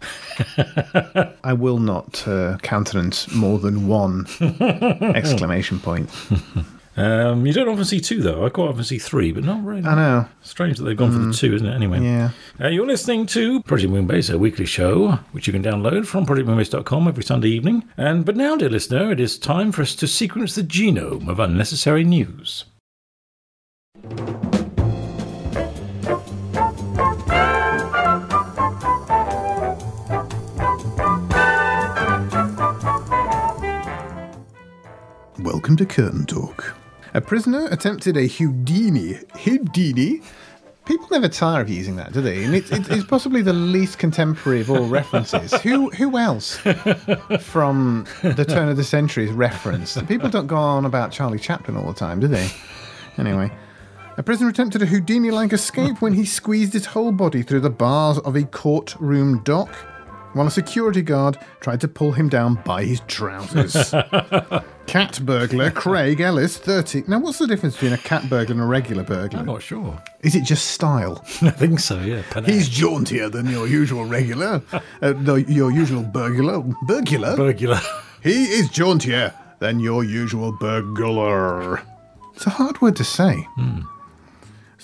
[1.44, 4.24] I will not uh, countenance more than one
[5.14, 6.08] exclamation point.
[6.96, 8.46] Um, you don't often see two, though.
[8.46, 9.84] I quite often see three, but not really.
[9.84, 10.28] I know.
[10.42, 11.74] Strange that they've gone for the two, isn't it?
[11.74, 12.00] Anyway.
[12.02, 12.30] Yeah.
[12.58, 17.08] Uh, you're listening to Project Moonbase, a weekly show, which you can download from projectmoonbase.com
[17.08, 17.84] every Sunday evening.
[17.98, 21.38] And But now, dear listener, it is time for us to sequence the genome of
[21.38, 22.64] unnecessary news.
[35.38, 36.76] Welcome to Curtain Talk.
[37.16, 39.18] A prisoner attempted a Houdini.
[39.42, 40.20] Houdini?
[40.84, 42.44] People never tire of using that, do they?
[42.44, 45.54] And it's, it's, possibly the least contemporary of all references.
[45.62, 46.58] Who who else
[47.40, 50.06] from the turn of the century is referenced?
[50.06, 52.50] People don't go on about Charlie Chaplin all the time, do they?
[53.16, 53.50] Anyway,
[54.18, 57.70] A prisoner attempted a Houdini like escape when he squeezed his whole body through the
[57.70, 59.70] bars of a courtroom dock,
[60.36, 63.72] while a security guard tried to pull him down by his trousers.
[64.86, 67.04] cat burglar Craig Ellis, 30.
[67.08, 69.40] Now, what's the difference between a cat burglar and a regular burglar?
[69.40, 70.00] I'm not sure.
[70.20, 71.22] Is it just style?
[71.42, 72.22] I think so, yeah.
[72.30, 72.50] Panache.
[72.50, 74.62] He's jauntier than your usual regular,
[75.02, 76.60] uh, no, your usual burglar.
[76.82, 77.36] Burglar?
[77.36, 77.80] Burglar.
[78.22, 81.82] He is jauntier than your usual burglar.
[82.34, 83.46] It's a hard word to say.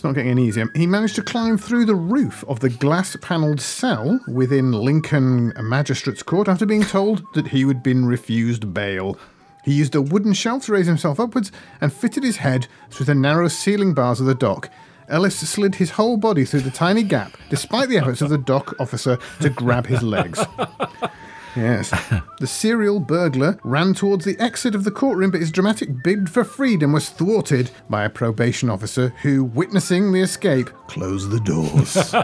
[0.02, 0.68] It's not getting any easier.
[0.74, 6.24] He managed to climb through the roof of the glass panelled cell within Lincoln Magistrates
[6.24, 9.16] Court after being told that he had been refused bail.
[9.62, 13.14] He used a wooden shelf to raise himself upwards and fitted his head through the
[13.14, 14.70] narrow ceiling bars of the dock.
[15.08, 18.74] Ellis slid his whole body through the tiny gap, despite the efforts of the dock
[18.80, 20.44] officer to grab his legs.
[21.56, 21.92] Yes.
[22.40, 26.42] The serial burglar ran towards the exit of the courtroom, but his dramatic bid for
[26.42, 32.12] freedom was thwarted by a probation officer who, witnessing the escape, closed the doors.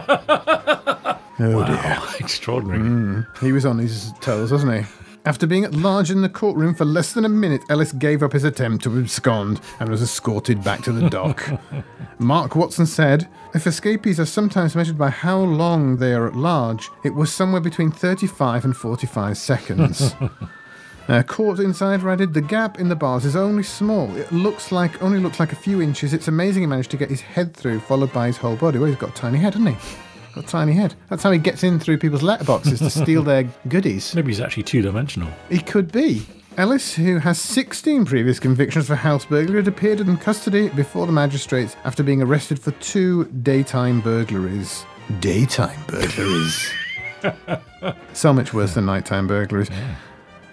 [1.39, 1.97] oh dear.
[2.19, 2.79] Extraordinary.
[2.79, 3.37] Mm.
[3.39, 4.91] He was on his toes, wasn't he?
[5.29, 8.33] After being at large in the courtroom for less than a minute, Ellis gave up
[8.33, 11.47] his attempt to abscond and was escorted back to the dock.
[12.17, 16.89] Mark Watson said, If escapees are sometimes measured by how long they are at large,
[17.03, 20.15] it was somewhere between 35 and 45 seconds.
[21.07, 24.15] Uh, court insider added, the gap in the bars is only small.
[24.15, 26.13] It looks like only looks like a few inches.
[26.13, 28.77] It's amazing he managed to get his head through, followed by his whole body.
[28.77, 29.97] Well, he's got a tiny head, hasn't he?
[30.33, 30.95] Got a tiny head.
[31.09, 34.13] That's how he gets in through people's letterboxes to steal their goodies.
[34.15, 35.29] Maybe he's actually two dimensional.
[35.49, 36.25] He could be.
[36.57, 41.11] Ellis, who has 16 previous convictions for house burglary, had appeared in custody before the
[41.11, 44.85] magistrates after being arrested for two daytime burglaries.
[45.19, 46.71] Daytime burglaries.
[48.13, 49.69] so much worse than nighttime burglaries.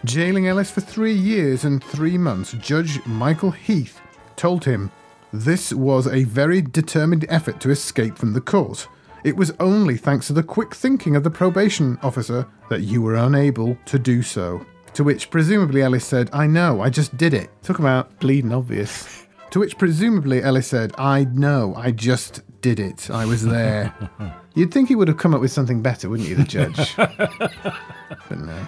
[0.05, 4.01] Jailing Ellis for three years and three months, Judge Michael Heath
[4.37, 4.91] told him
[5.33, 8.87] this was a very determined effort to escape from the court.
[9.25, 13.17] It was only thanks to the quick thinking of the probation officer that you were
[13.17, 14.65] unable to do so.
[14.95, 17.51] To which presumably Ellis said, I know, I just did it.
[17.63, 19.23] Talk about bleeding obvious.
[19.51, 23.09] To which presumably Ellis said, I know, I just did it.
[23.11, 23.95] I was there.
[24.55, 26.97] You'd think he would have come up with something better, wouldn't you, the judge?
[26.97, 28.67] but no.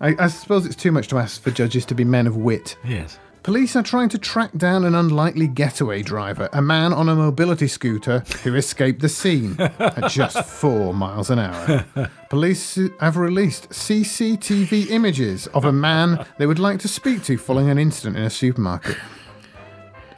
[0.00, 2.76] I, I suppose it's too much to ask for judges to be men of wit.
[2.82, 3.18] Yes.
[3.46, 7.68] Police are trying to track down an unlikely getaway driver, a man on a mobility
[7.68, 11.86] scooter who escaped the scene at just four miles an hour.
[12.28, 17.70] Police have released CCTV images of a man they would like to speak to following
[17.70, 18.96] an incident in a supermarket.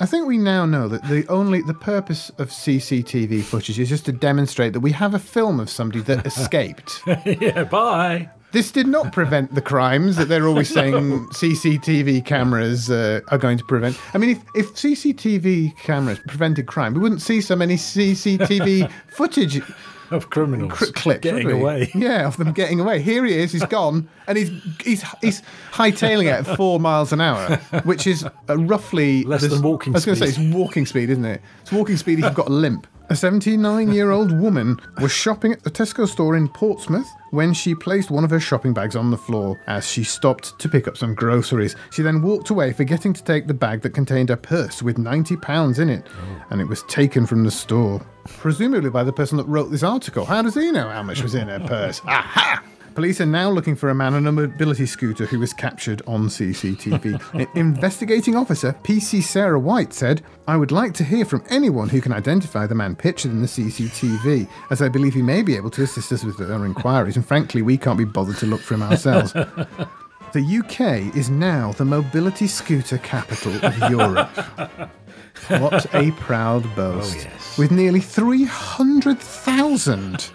[0.00, 4.06] I think we now know that the only the purpose of CCTV footage is just
[4.06, 7.02] to demonstrate that we have a film of somebody that escaped.
[7.26, 8.30] yeah, bye.
[8.50, 10.94] This did not prevent the crimes that they're always saying
[11.28, 13.98] CCTV cameras uh, are going to prevent.
[14.14, 19.60] I mean, if, if CCTV cameras prevented crime, we wouldn't see so many CCTV footage
[20.10, 21.90] Of criminals cr- clips getting away.
[21.94, 23.02] Yeah, of them getting away.
[23.02, 23.52] Here he is.
[23.52, 24.50] He's gone, and he's
[24.82, 29.60] he's he's hightailing it at four miles an hour, which is uh, roughly Less than
[29.60, 31.42] walking I was going to say it's walking speed, isn't it?
[31.60, 32.86] It's walking speed if you've got a limp.
[33.10, 37.74] A 79 year old woman was shopping at the Tesco store in Portsmouth when she
[37.74, 40.98] placed one of her shopping bags on the floor as she stopped to pick up
[40.98, 41.74] some groceries.
[41.90, 45.78] She then walked away, forgetting to take the bag that contained a purse with £90
[45.78, 46.44] in it, oh.
[46.50, 48.04] and it was taken from the store.
[48.26, 50.26] Presumably by the person that wrote this article.
[50.26, 52.02] How does he know how much was in her purse?
[52.06, 52.62] Aha!
[52.98, 56.26] Police are now looking for a man on a mobility scooter who was captured on
[56.26, 57.48] CCTV.
[57.54, 62.12] Investigating officer, PC Sarah White, said, I would like to hear from anyone who can
[62.12, 65.84] identify the man pictured in the CCTV, as I believe he may be able to
[65.84, 68.82] assist us with our inquiries, and frankly, we can't be bothered to look for him
[68.82, 69.32] ourselves.
[70.34, 74.28] The UK is now the mobility scooter capital of Europe.
[75.48, 77.16] What a proud oh, boast.
[77.16, 77.56] Oh, yes.
[77.56, 80.30] With nearly 300,000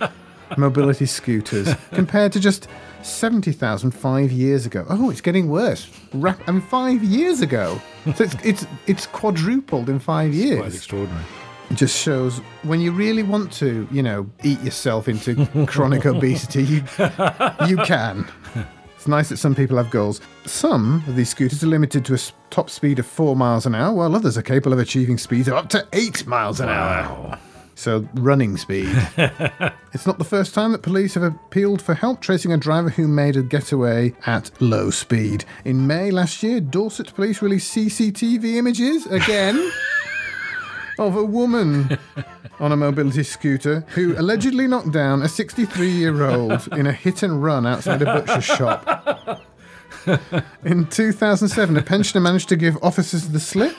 [0.58, 2.68] mobility scooters compared to just
[3.02, 4.86] 70,000 five years ago.
[4.90, 5.90] Oh, it's getting worse.
[6.14, 7.82] Ra- I mean, five years ago.
[8.16, 10.76] So it's, it's, it's quadrupled in five Quite years.
[10.76, 11.24] extraordinary.
[11.70, 16.64] It just shows when you really want to, you know, eat yourself into chronic obesity,
[16.64, 16.84] you,
[17.68, 18.28] you can.
[18.96, 20.22] It's nice that some people have goals.
[20.46, 22.20] Some of these scooters are limited to a
[22.52, 25.56] top speed of four miles an hour, while others are capable of achieving speeds of
[25.56, 27.38] up to eight miles an hour.
[27.76, 28.88] So, running speed.
[29.18, 33.08] it's not the first time that police have appealed for help tracing a driver who
[33.08, 35.46] made a getaway at low speed.
[35.66, 39.72] In May last year, Dorset police released CCTV images again
[41.00, 41.98] of a woman
[42.60, 47.24] on a mobility scooter who allegedly knocked down a 63 year old in a hit
[47.24, 49.44] and run outside a butcher shop.
[50.66, 53.76] In 2007, a pensioner managed to give officers the slip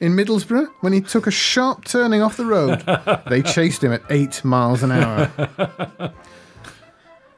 [0.00, 2.84] in Middlesbrough when he took a sharp turning off the road.
[3.28, 5.30] They chased him at eight miles an hour.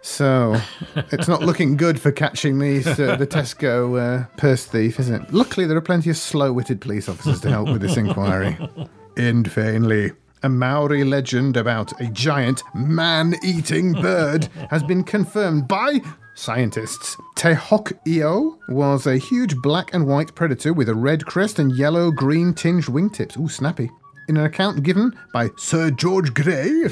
[0.00, 0.56] So
[0.94, 5.34] it's not looking good for catching these uh, the Tesco uh, purse thief, is it?
[5.34, 8.56] Luckily, there are plenty of slow-witted police officers to help with this inquiry.
[9.16, 16.00] In Fainley, a Maori legend about a giant man-eating bird has been confirmed by
[16.39, 17.16] scientists.
[17.34, 21.76] Te Hok Io was a huge black and white predator with a red crest and
[21.76, 23.39] yellow-green tinged wingtips.
[23.39, 23.91] Ooh, snappy.
[24.28, 26.84] In an account given by Sir George Grey,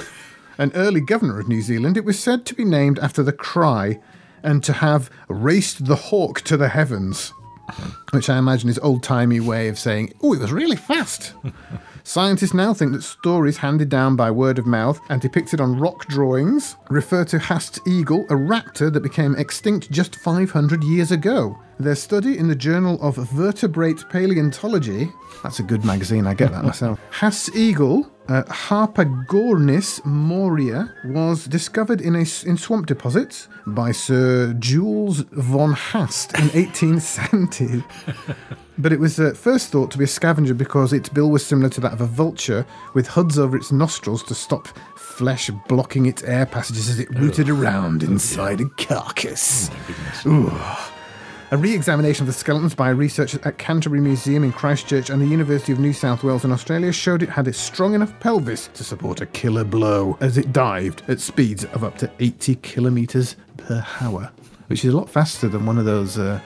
[0.59, 4.01] an early governor of New Zealand, it was said to be named after the cry
[4.43, 7.33] and to have raced the hawk to the heavens,
[8.11, 11.35] which I imagine is old timey way of saying, oh, it was really fast.
[12.07, 16.07] Scientists now think that stories handed down by word of mouth and depicted on rock
[16.07, 21.59] drawings refer to Haast's eagle, a raptor that became extinct just 500 years ago.
[21.81, 25.11] Their study in the Journal of Vertebrate Paleontology,
[25.43, 27.01] that's a good magazine, I get that myself.
[27.11, 35.25] Haast's eagle, uh, Harpagornis moorei, was discovered in, a, in swamp deposits by Sir Jules
[35.33, 37.83] von Haast in 1870.
[38.79, 41.70] But it was at first thought to be a scavenger because its bill was similar
[41.70, 46.22] to that of a vulture, with hoods over its nostrils to stop flesh blocking its
[46.24, 49.70] air passages as it rooted around inside a carcass.
[50.27, 50.53] Ooh.
[51.53, 55.27] A re examination of the skeletons by researchers at Canterbury Museum in Christchurch and the
[55.27, 58.83] University of New South Wales in Australia showed it had a strong enough pelvis to
[58.83, 63.87] support a killer blow as it dived at speeds of up to 80 kilometres per
[64.01, 64.33] hour,
[64.66, 66.41] which is a lot faster than one of those uh,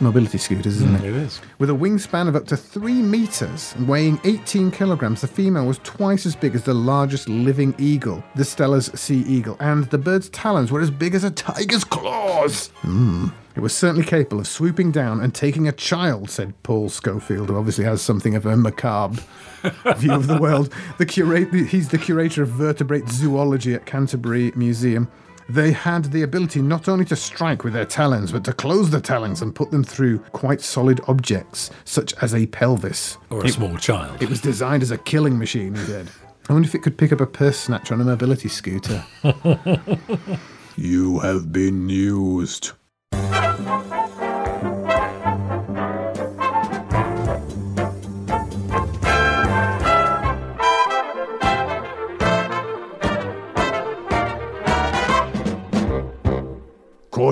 [0.00, 1.04] mobility scooters, isn't it?
[1.04, 1.40] It is.
[1.58, 5.78] With a wingspan of up to three meters and weighing 18 kilograms, the female was
[5.78, 10.28] twice as big as the largest living eagle, the Steller's sea eagle, and the bird's
[10.30, 12.68] talons were as big as a tiger's claws.
[12.80, 13.28] Hmm.
[13.54, 17.56] It was certainly capable of swooping down and taking a child, said Paul Scofield, who
[17.58, 19.22] obviously has something of a macabre
[19.96, 20.72] view of the world.
[20.96, 25.10] The curate, he's the curator of vertebrate zoology at Canterbury Museum.
[25.48, 29.00] They had the ability not only to strike with their talons, but to close the
[29.00, 33.18] talons and put them through quite solid objects, such as a pelvis.
[33.30, 34.22] Or a small child.
[34.22, 36.08] It was designed as a killing machine, he said.
[36.48, 39.04] I wonder if it could pick up a purse snatcher on a mobility scooter.
[40.76, 42.72] you have been used.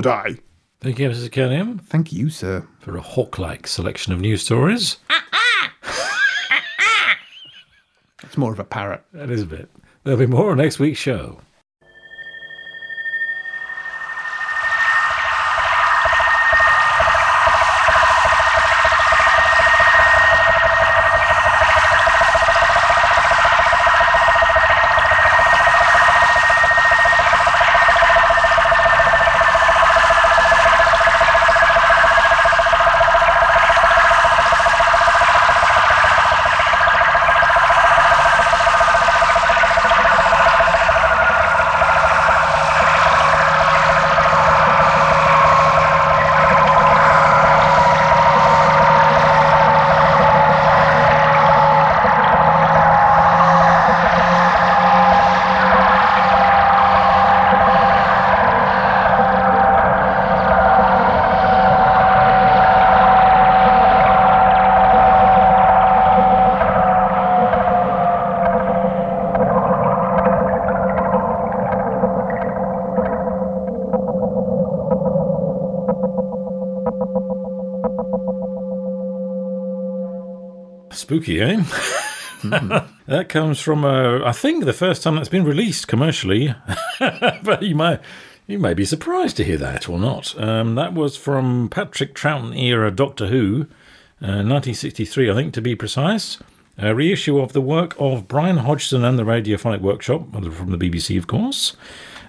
[0.02, 0.38] Corday.
[0.80, 1.28] Thank you, Mrs.
[1.30, 2.66] Kelliam, Thank you, sir.
[2.80, 4.96] for a hawk like selection of news stories.
[8.22, 9.02] It's more of a parrot.
[9.12, 9.68] That is a bit.
[10.04, 11.40] There'll be more on next week's show.
[81.30, 81.64] Spooky, eh?
[83.06, 86.54] that comes from, uh, I think, the first time that's been released commercially.
[86.98, 88.00] but you might,
[88.46, 90.38] you may be surprised to hear that or not.
[90.40, 93.66] Um, that was from Patrick Troughton era Doctor Who,
[94.22, 96.38] uh, 1963, I think, to be precise.
[96.78, 101.18] A reissue of the work of Brian Hodgson and the Radiophonic Workshop, from the BBC,
[101.18, 101.76] of course,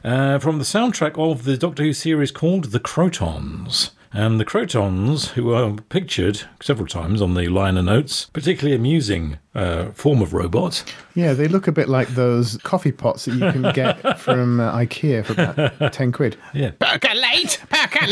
[0.04, 3.91] uh, from the soundtrack of the Doctor Who series called The Krotons.
[4.14, 9.92] And the Krotons, who are pictured several times on the liner notes, particularly amusing uh,
[9.92, 10.84] form of robot.
[11.16, 14.76] Yeah, they look a bit like those coffee pots that you can get from uh,
[14.76, 16.38] IKEA for about 10 quid.
[16.54, 16.72] Yeah.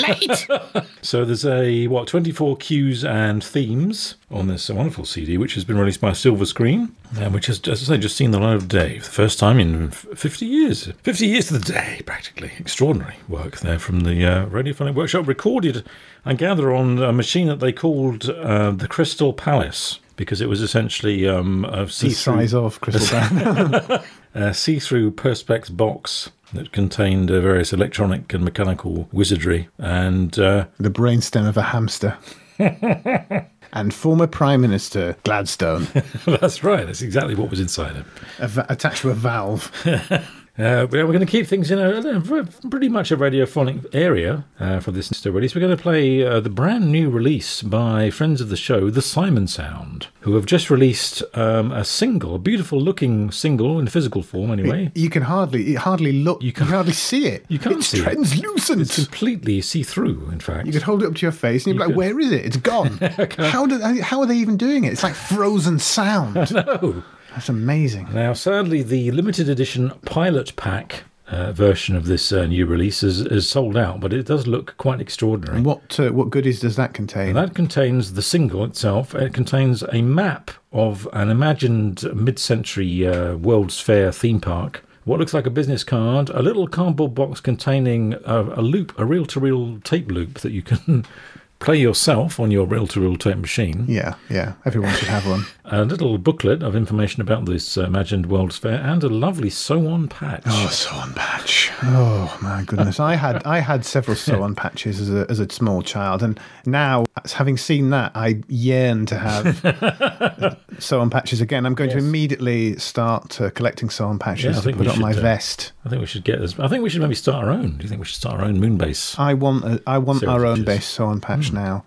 [0.04, 0.86] Percolate!
[1.02, 5.78] So there's a, what, 24 cues and themes on this wonderful CD, which has been
[5.78, 8.68] released by Silva Screen, and which has, as I say, just seen the light of
[8.68, 10.92] day for the first time in 50 years.
[11.04, 12.52] 50 years to the day, practically.
[12.60, 15.86] Extraordinary work there from the uh, Radiophonic Workshop, recorded,
[16.26, 20.00] I gather, on a machine that they called uh, the Crystal Palace.
[20.18, 24.04] because it was essentially um, a The size of Crystal Band.
[24.34, 30.90] a see-through perspex box that contained uh, various electronic and mechanical wizardry, and uh, the
[30.90, 32.18] brainstem of a hamster.
[33.74, 35.88] and former Prime Minister Gladstone
[36.26, 36.86] that's right.
[36.86, 38.06] That's exactly what was inside it.
[38.48, 39.72] va- attached to a valve.
[40.60, 42.22] Uh, we're going to keep things in a,
[42.70, 45.56] pretty much a radiophonic area uh, for this release.
[45.56, 49.00] We're going to play uh, the brand new release by friends of the show, The
[49.00, 54.52] Simonsound, who have just released um, a single, a beautiful looking single in physical form,
[54.52, 54.92] anyway.
[54.96, 56.44] You can hardly, it hardly look.
[56.44, 57.46] You can hardly see it.
[57.48, 58.04] You can't it's see it.
[58.04, 58.82] translucent.
[58.82, 60.68] It's completely see through, in fact.
[60.68, 61.96] You could hold it up to your face and you'd be like, could.
[61.96, 62.46] "Where is it?
[62.46, 62.98] It's gone."
[63.38, 64.92] how do how are they even doing it?
[64.92, 66.36] It's like frozen sound.
[66.52, 67.04] no.
[67.40, 68.10] That's amazing.
[68.14, 73.22] Now, sadly, the limited edition pilot pack uh, version of this uh, new release is,
[73.22, 75.56] is sold out, but it does look quite extraordinary.
[75.56, 77.36] And what uh, what goodies does that contain?
[77.36, 79.16] That contains the single itself.
[79.16, 84.84] It contains a map of an imagined mid-century uh, World's Fair theme park.
[85.06, 89.06] What looks like a business card, a little cardboard box containing a, a loop, a
[89.06, 91.06] reel-to-reel tape loop that you can
[91.60, 93.86] play yourself on your reel-to-reel tape machine.
[93.88, 94.56] yeah, yeah.
[94.66, 95.46] Everyone should have one.
[95.72, 100.08] A little booklet of information about this uh, imagined World's Fair, and a lovely sew-on
[100.08, 100.42] patch.
[100.48, 101.70] Oh, sew-on patch.
[101.84, 103.00] Oh my goodness!
[103.00, 107.06] I had I had several sew-on patches as a as a small child, and now
[107.34, 111.68] having seen that, I yearn to have sew-on patches again.
[111.68, 115.00] I'm going to immediately start uh, collecting sew-on patches I to think put we on
[115.00, 115.74] my should, uh, vest.
[115.86, 116.40] I think we should get.
[116.40, 117.78] This, I think we should maybe start our own.
[117.78, 119.18] Do you think we should start our own moon base?
[119.20, 120.66] I want a, I want Series our own patches.
[120.66, 121.84] base sew-on patch now.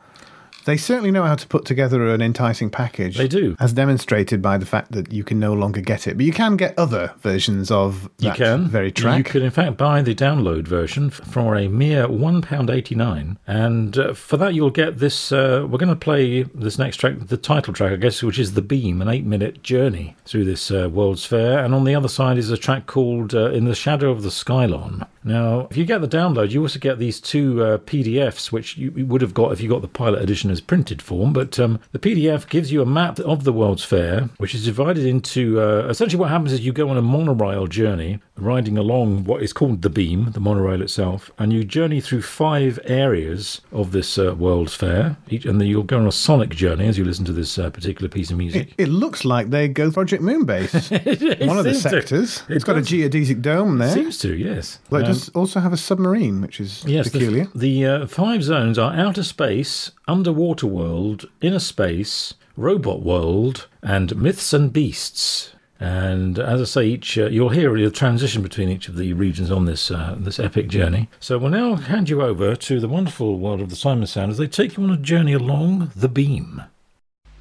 [0.65, 3.17] They certainly know how to put together an enticing package.
[3.17, 3.57] They do.
[3.59, 6.57] as demonstrated by the fact that you can no longer get it, but you can
[6.57, 8.69] get other versions of You can.
[8.69, 9.19] very track.
[9.19, 13.37] You could, in fact, buy the download version for a mere £1.89.
[13.47, 15.33] And uh, for that, you'll get this.
[15.33, 18.55] Uh, we're going to play this next track, the title track, I guess, which is
[18.55, 21.65] The Beam, an eight minute journey through this uh, World's Fair.
[21.65, 24.29] And on the other side is a track called uh, In the Shadow of the
[24.31, 25.07] Skylon.
[25.25, 28.91] Now, if you get the download, you also get these two uh, PDFs, which you
[29.07, 31.33] would have got if you got the pilot edition as printed form.
[31.33, 35.05] But um, the PDF gives you a map of the World's Fair, which is divided
[35.05, 39.43] into uh, essentially what happens is you go on a monorail journey, riding along what
[39.43, 44.19] is called the beam, the monorail itself, and you journey through five areas of this
[44.19, 45.17] uh, World's Fair.
[45.29, 47.71] Each, and then you'll go on a sonic journey as you listen to this uh,
[47.71, 48.75] particular piece of music.
[48.79, 51.47] It looks like they go Project Moonbase.
[51.47, 51.91] One of the seems to.
[51.91, 52.43] sectors.
[52.49, 53.91] It it's got a geodesic dome there.
[53.91, 54.79] Seems to, yes.
[54.91, 57.49] Well, it Um, does also have a submarine, which is Yes, the- peculiar.
[57.55, 64.53] The, uh, five zones are outer space, underwater world, inner space, robot world, and myths
[64.53, 65.51] and beasts.
[65.83, 69.51] And as I say, each uh, you'll hear the transition between each of the regions
[69.51, 71.09] on this uh, this epic journey.
[71.19, 74.47] So we'll now hand you over to the wonderful world of the Simonsound as they
[74.47, 76.63] take you on a journey along the beam.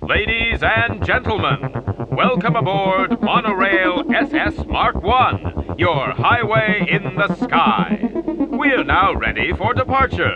[0.02, 1.72] Ladies and gentlemen,
[2.10, 8.10] welcome aboard Monorail SS Mark I, your highway in the sky.
[8.50, 10.34] We are now ready for departure.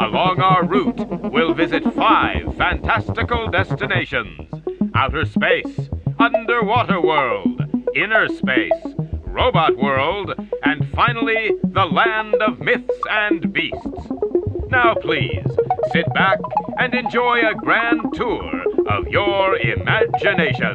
[0.00, 4.50] Along our route, we'll visit five fantastical destinations
[4.94, 5.88] outer space,
[6.20, 7.62] Underwater World,
[7.96, 8.94] Inner Space,
[9.28, 14.12] Robot World, and finally, the Land of Myths and Beasts.
[14.68, 15.46] Now, please,
[15.92, 16.38] sit back
[16.76, 20.74] and enjoy a grand tour of your imagination.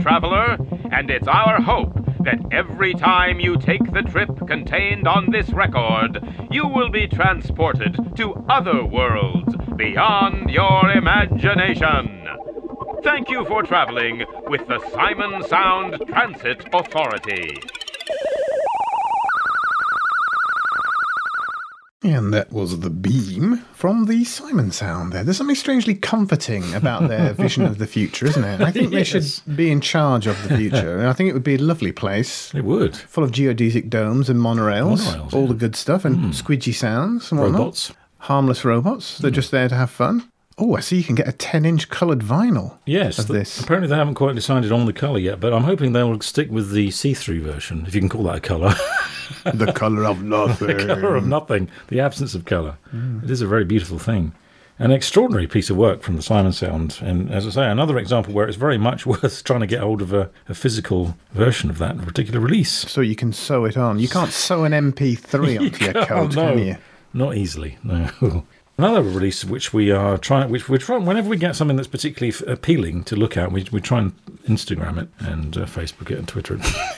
[0.04, 0.58] Traveler,
[0.92, 1.94] and it's our hope
[2.26, 6.20] that every time you take the trip contained on this record,
[6.52, 12.28] you will be transported to other worlds beyond your imagination.
[13.02, 17.58] Thank you for traveling with the Simonsound Transit Authority.
[22.04, 25.26] And that was the beam from the Simonsound there.
[25.26, 28.62] There's something strangely comforting about their vision of the future, isn't it?
[28.62, 29.26] I think they should
[29.58, 31.00] be in charge of the future.
[31.00, 32.54] And I think it would be a lovely place.
[32.56, 32.96] It would.
[32.96, 35.48] Full of geodesic domes and monorails, Monorails, all yeah.
[35.50, 36.30] the good stuff, and hmm.
[36.30, 37.60] squidgy sounds and whatnot.
[37.60, 37.92] Robots.
[38.20, 39.18] Harmless robots.
[39.18, 39.36] They're hmm.
[39.36, 40.32] just there to have fun.
[40.58, 43.60] Oh, I see you can get a 10 inch coloured vinyl Yes, of th- this.
[43.60, 46.72] apparently they haven't quite decided on the colour yet, but I'm hoping they'll stick with
[46.72, 48.74] the see-through version, if you can call that a colour.
[49.44, 50.78] the colour of nothing.
[50.78, 52.78] The colour of nothing, the absence of colour.
[53.24, 54.34] It is a very beautiful thing.
[54.80, 58.48] An extraordinary piece of work from the Simonsound, and as I say, another example where
[58.48, 61.98] it's very much worth trying to get hold of a, a physical version of that
[62.00, 62.72] particular release.
[62.72, 64.00] So you can sew it on.
[64.00, 66.78] You can't sew an MP3 onto your coat, no, can you?
[67.14, 68.46] Not easily, no.
[68.76, 72.34] Another release which we are trying, which we're trying, whenever we get something that's particularly
[72.34, 76.18] f- appealing to look at, we, we try and Instagram it and uh, Facebook it
[76.18, 76.66] and Twitter it.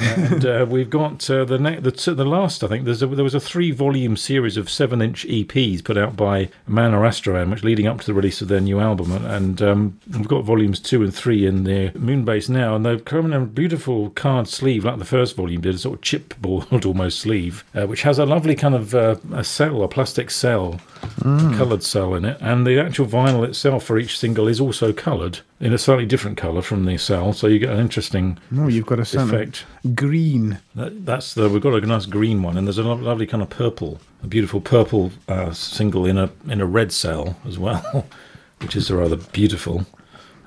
[0.00, 3.08] and uh, we've got uh, the, ne- the t- the last, I think, there's a,
[3.08, 7.02] there was a three volume series of seven inch EPs put out by Man or
[7.02, 9.10] Astroman, which leading up to the release of their new album.
[9.10, 13.04] And, and um, we've got volumes two and three in the Moonbase now, and they've
[13.04, 16.86] come in a beautiful card sleeve, like the first volume did, a sort of chipboard
[16.86, 20.80] almost sleeve, uh, which has a lovely kind of uh, a cell, a plastic cell
[21.20, 21.56] Mm.
[21.56, 25.40] coloured cell in it, and the actual vinyl itself for each single is also coloured
[25.60, 28.84] in a slightly different colour from the cell, so you get an interesting Oh, you've
[28.84, 29.64] got a effect.
[29.94, 30.58] green.
[30.74, 33.42] That, that's the we've got a nice green one, and there's a lo- lovely kind
[33.42, 38.06] of purple, a beautiful purple uh, single in a in a red cell as well,
[38.60, 39.86] which is rather beautiful.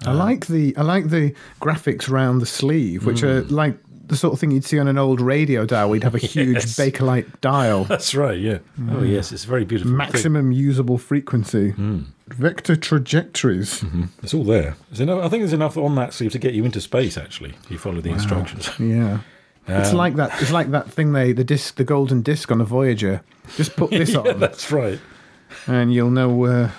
[0.05, 3.51] I uh, like the I like the graphics round the sleeve, which are mm.
[3.51, 3.77] like
[4.09, 5.89] the sort of thing you'd see on an old radio dial.
[5.89, 6.75] We'd have a huge Yes.
[6.77, 8.59] Bakelite dial, That's right, yeah.
[8.77, 9.09] Oh mm.
[9.09, 9.93] yes, it's very beautiful.
[9.93, 12.05] maximum usable frequency, mm.
[12.27, 13.81] vector trajectories.
[13.81, 14.05] Mm-hmm.
[14.23, 14.75] It's all there.
[14.89, 17.17] There's enough, I think there's enough on that sleeve to get you into space.
[17.17, 18.69] Actually, if you follow the instructions.
[18.79, 19.19] Yeah.
[19.67, 20.41] It's um, like that.
[20.41, 23.21] It's like that thing they the disc, the golden disc on a Voyager.
[23.55, 24.99] Just put this yeah, on, that's right.
[25.67, 26.71] and you'll know uh,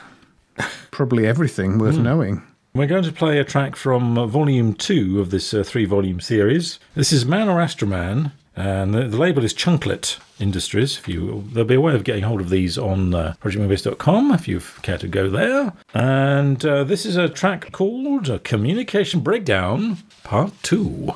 [0.91, 2.03] probably everything worth mm.
[2.03, 2.43] knowing.
[2.73, 6.21] We're going to play a track from uh, volume two of this uh, three volume
[6.21, 6.79] series.
[6.95, 10.97] This is Man or Astroman, and the, the label is Chunklet Industries.
[10.97, 14.47] If you, there'll be a way of getting hold of these on uh, projectmoonbase.com if
[14.47, 15.73] you care to go there.
[15.95, 21.13] And uh, this is a track called uh, Communication Breakdown Part 2.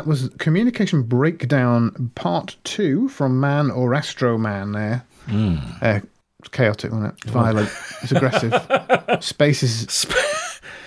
[0.00, 4.72] That was communication breakdown part two from Man or Astro Man.
[4.72, 6.00] There, uh,
[6.38, 7.18] it's chaotic, wasn't it?
[7.24, 7.68] It's violent.
[8.02, 8.54] It's aggressive.
[9.22, 10.06] Space is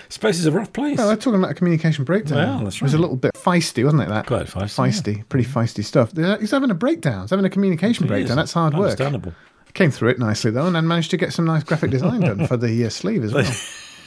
[0.08, 0.98] Space is a rough place.
[0.98, 2.38] Well, they're talking about a communication breakdown.
[2.56, 2.82] Well, that's right.
[2.82, 4.08] It was a little bit feisty, wasn't it?
[4.08, 4.74] That Quite feisty,
[5.22, 6.10] feisty, pretty feisty stuff.
[6.40, 7.20] He's having a breakdown.
[7.20, 8.30] He's having a communication It breakdown.
[8.32, 8.36] is.
[8.36, 8.82] That's hard work.
[9.00, 9.32] Understandable.
[9.74, 12.48] Came through it nicely though, and then managed to get some nice graphic design done
[12.48, 13.44] for the uh, sleeve as well.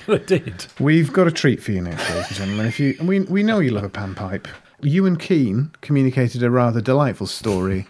[0.07, 0.65] They did.
[0.79, 2.65] We've got a treat for you next, ladies and gentlemen.
[2.67, 4.47] If you, we we know you love a panpipe.
[4.83, 7.85] Ewan Keane communicated a rather delightful story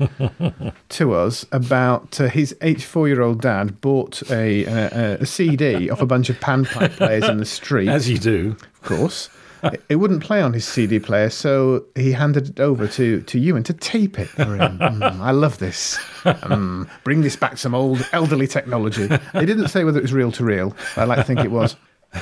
[0.89, 6.01] to us about uh, his 84 year old dad bought a, a, a CD off
[6.01, 7.89] a bunch of panpipe players in the street.
[7.89, 8.55] As you do.
[8.61, 9.29] of course.
[9.63, 13.39] It- It wouldn't play on his CD player, so he handed it over to, to
[13.39, 14.77] Ewan to tape it for him.
[14.87, 15.97] Mm, I love this.
[16.23, 19.07] Mm, bring this back some old elderly technology.
[19.33, 20.75] He didn't say whether it was reel to reel.
[20.95, 21.75] I like to think it was.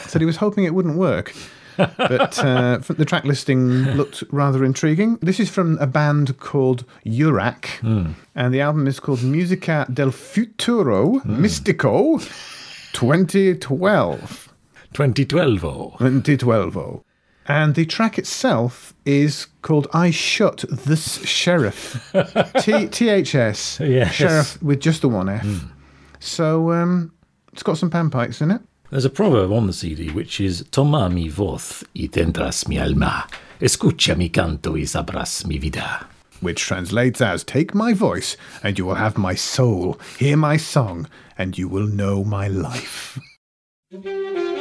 [0.07, 1.33] Said he was hoping it wouldn't work.
[1.77, 5.17] But uh, the track listing looked rather intriguing.
[5.21, 11.19] This is from a band called Yurack, and the album is called Musica del Futuro
[11.25, 12.19] Mystico
[12.93, 14.53] 2012.
[14.93, 15.65] 2012.
[15.65, 15.95] Oh.
[15.99, 17.03] 2012.
[17.47, 22.09] And the track itself is called I Shut This Sheriff.
[22.13, 23.79] T- THS.
[23.87, 24.13] Yes.
[24.13, 25.45] Sheriff with just the one F.
[26.19, 27.13] So um,
[27.53, 28.61] it's got some panpipes in it.
[28.91, 33.27] There's a proverb on the CD which is Toma mi voz y tendrás mi alma.
[33.59, 36.05] Escucha mi canto y sabrás mi vida.
[36.39, 39.99] Which translates as Take my voice, and you will have my soul.
[40.19, 43.19] Hear my song, and you will know my life.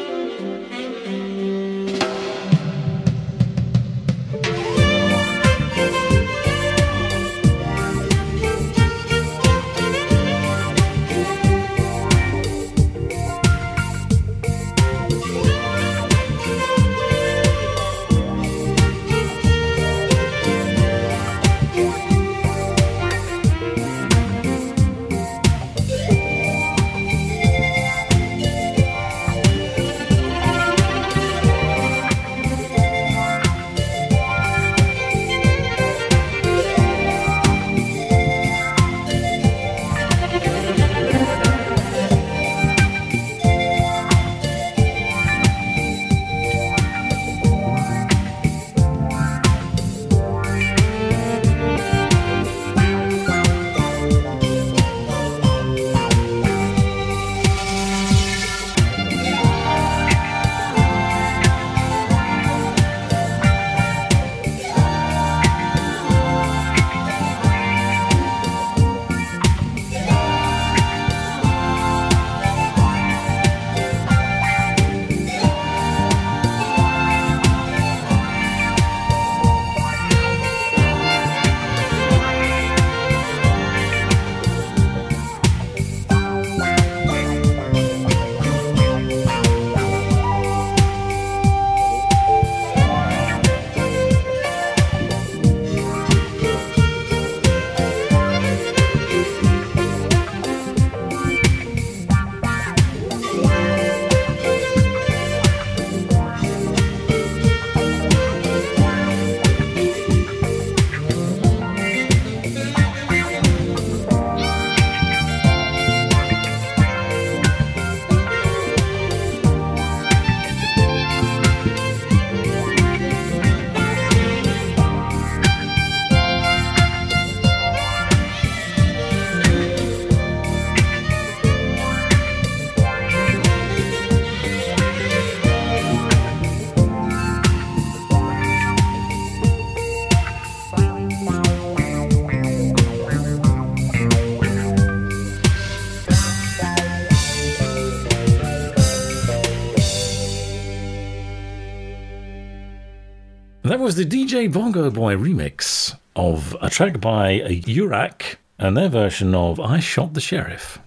[153.84, 159.60] was the DJ Bongo Boy remix of a track by Yurack and their version of
[159.60, 160.78] I Shot the Sheriff.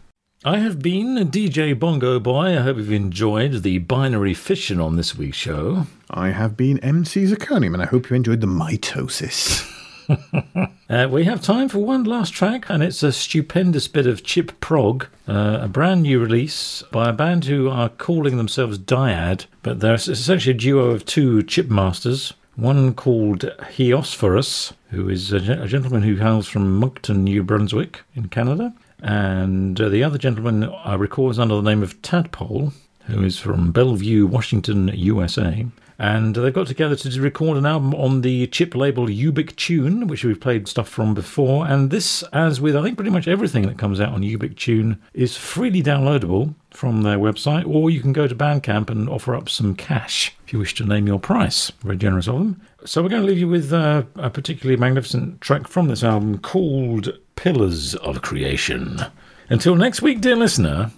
[0.44, 2.58] I have been DJ Bongo Boy.
[2.58, 5.86] I hope you've enjoyed the binary fission on this week's show.
[6.10, 9.64] I have been MC Zirconium, and I hope you enjoyed the mitosis.
[10.90, 14.58] Uh, we have time for one last track, and it's a stupendous bit of chip
[14.62, 19.82] prog, uh, a brand new release by a band who are calling themselves Diad, but
[19.82, 22.34] they're essentially a duo of two chip masters.
[22.58, 28.30] One called Heosphoros, who is a, a gentleman who hails from Moncton, New Brunswick, in
[28.30, 32.74] Canada, and uh, the other gentleman I uh, records under the name of Tadpole,
[33.06, 35.68] who is from Bellevue, Washington, USA.
[36.00, 40.40] And they've got together to record an album on the chip label Ubiktune, which we've
[40.40, 41.68] played stuff from before.
[41.68, 45.36] And this, as with I think pretty much everything that comes out on Ubiktune, is
[45.36, 49.74] freely downloadable from their website, or you can go to Bandcamp and offer up some
[49.74, 51.72] cash if you wish to name your price.
[51.82, 52.62] Very generous of them.
[52.86, 56.38] So we're going to leave you with uh, a particularly magnificent track from this album
[56.38, 59.02] called Pillars of Creation.
[59.50, 60.92] Until next week, dear listener.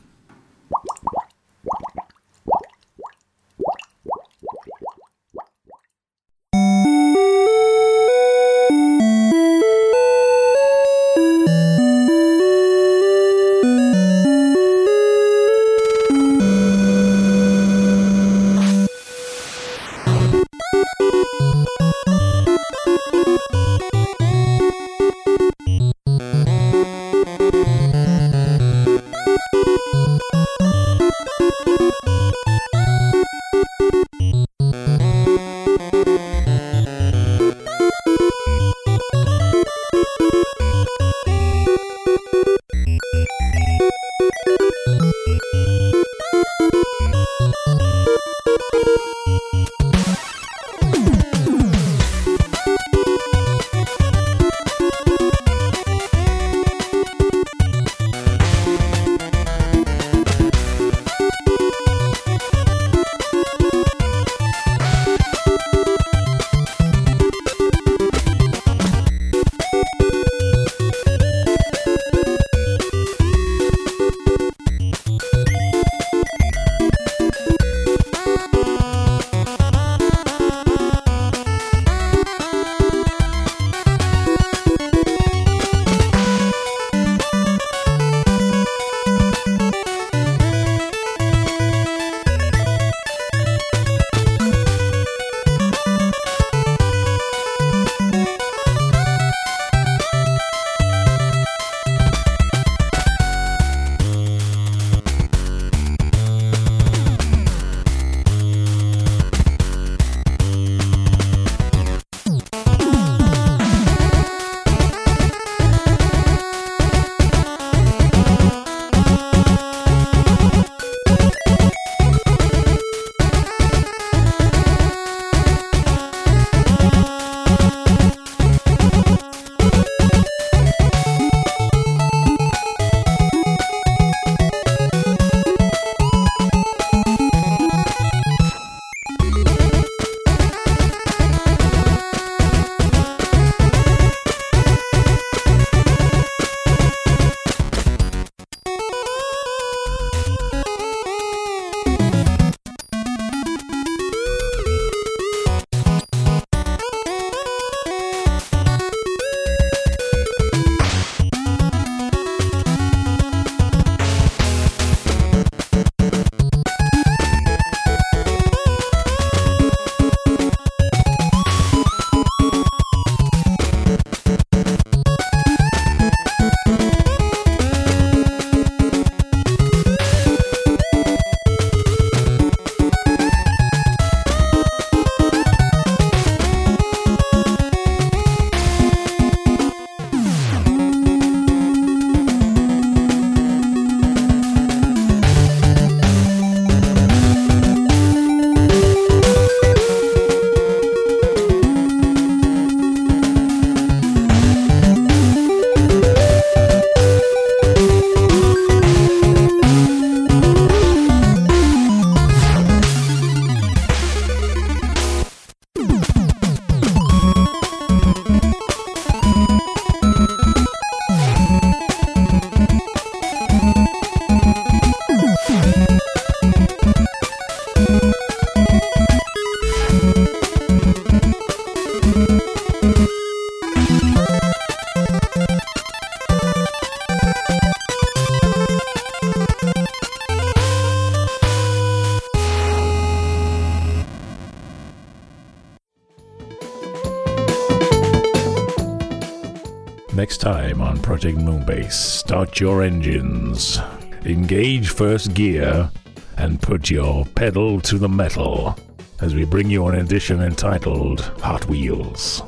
[251.70, 253.80] Start your engines,
[254.26, 255.92] engage first gear,
[256.38, 258.76] and put your pedal to the metal
[259.22, 262.42] as we bring you an edition entitled Hot Wheels.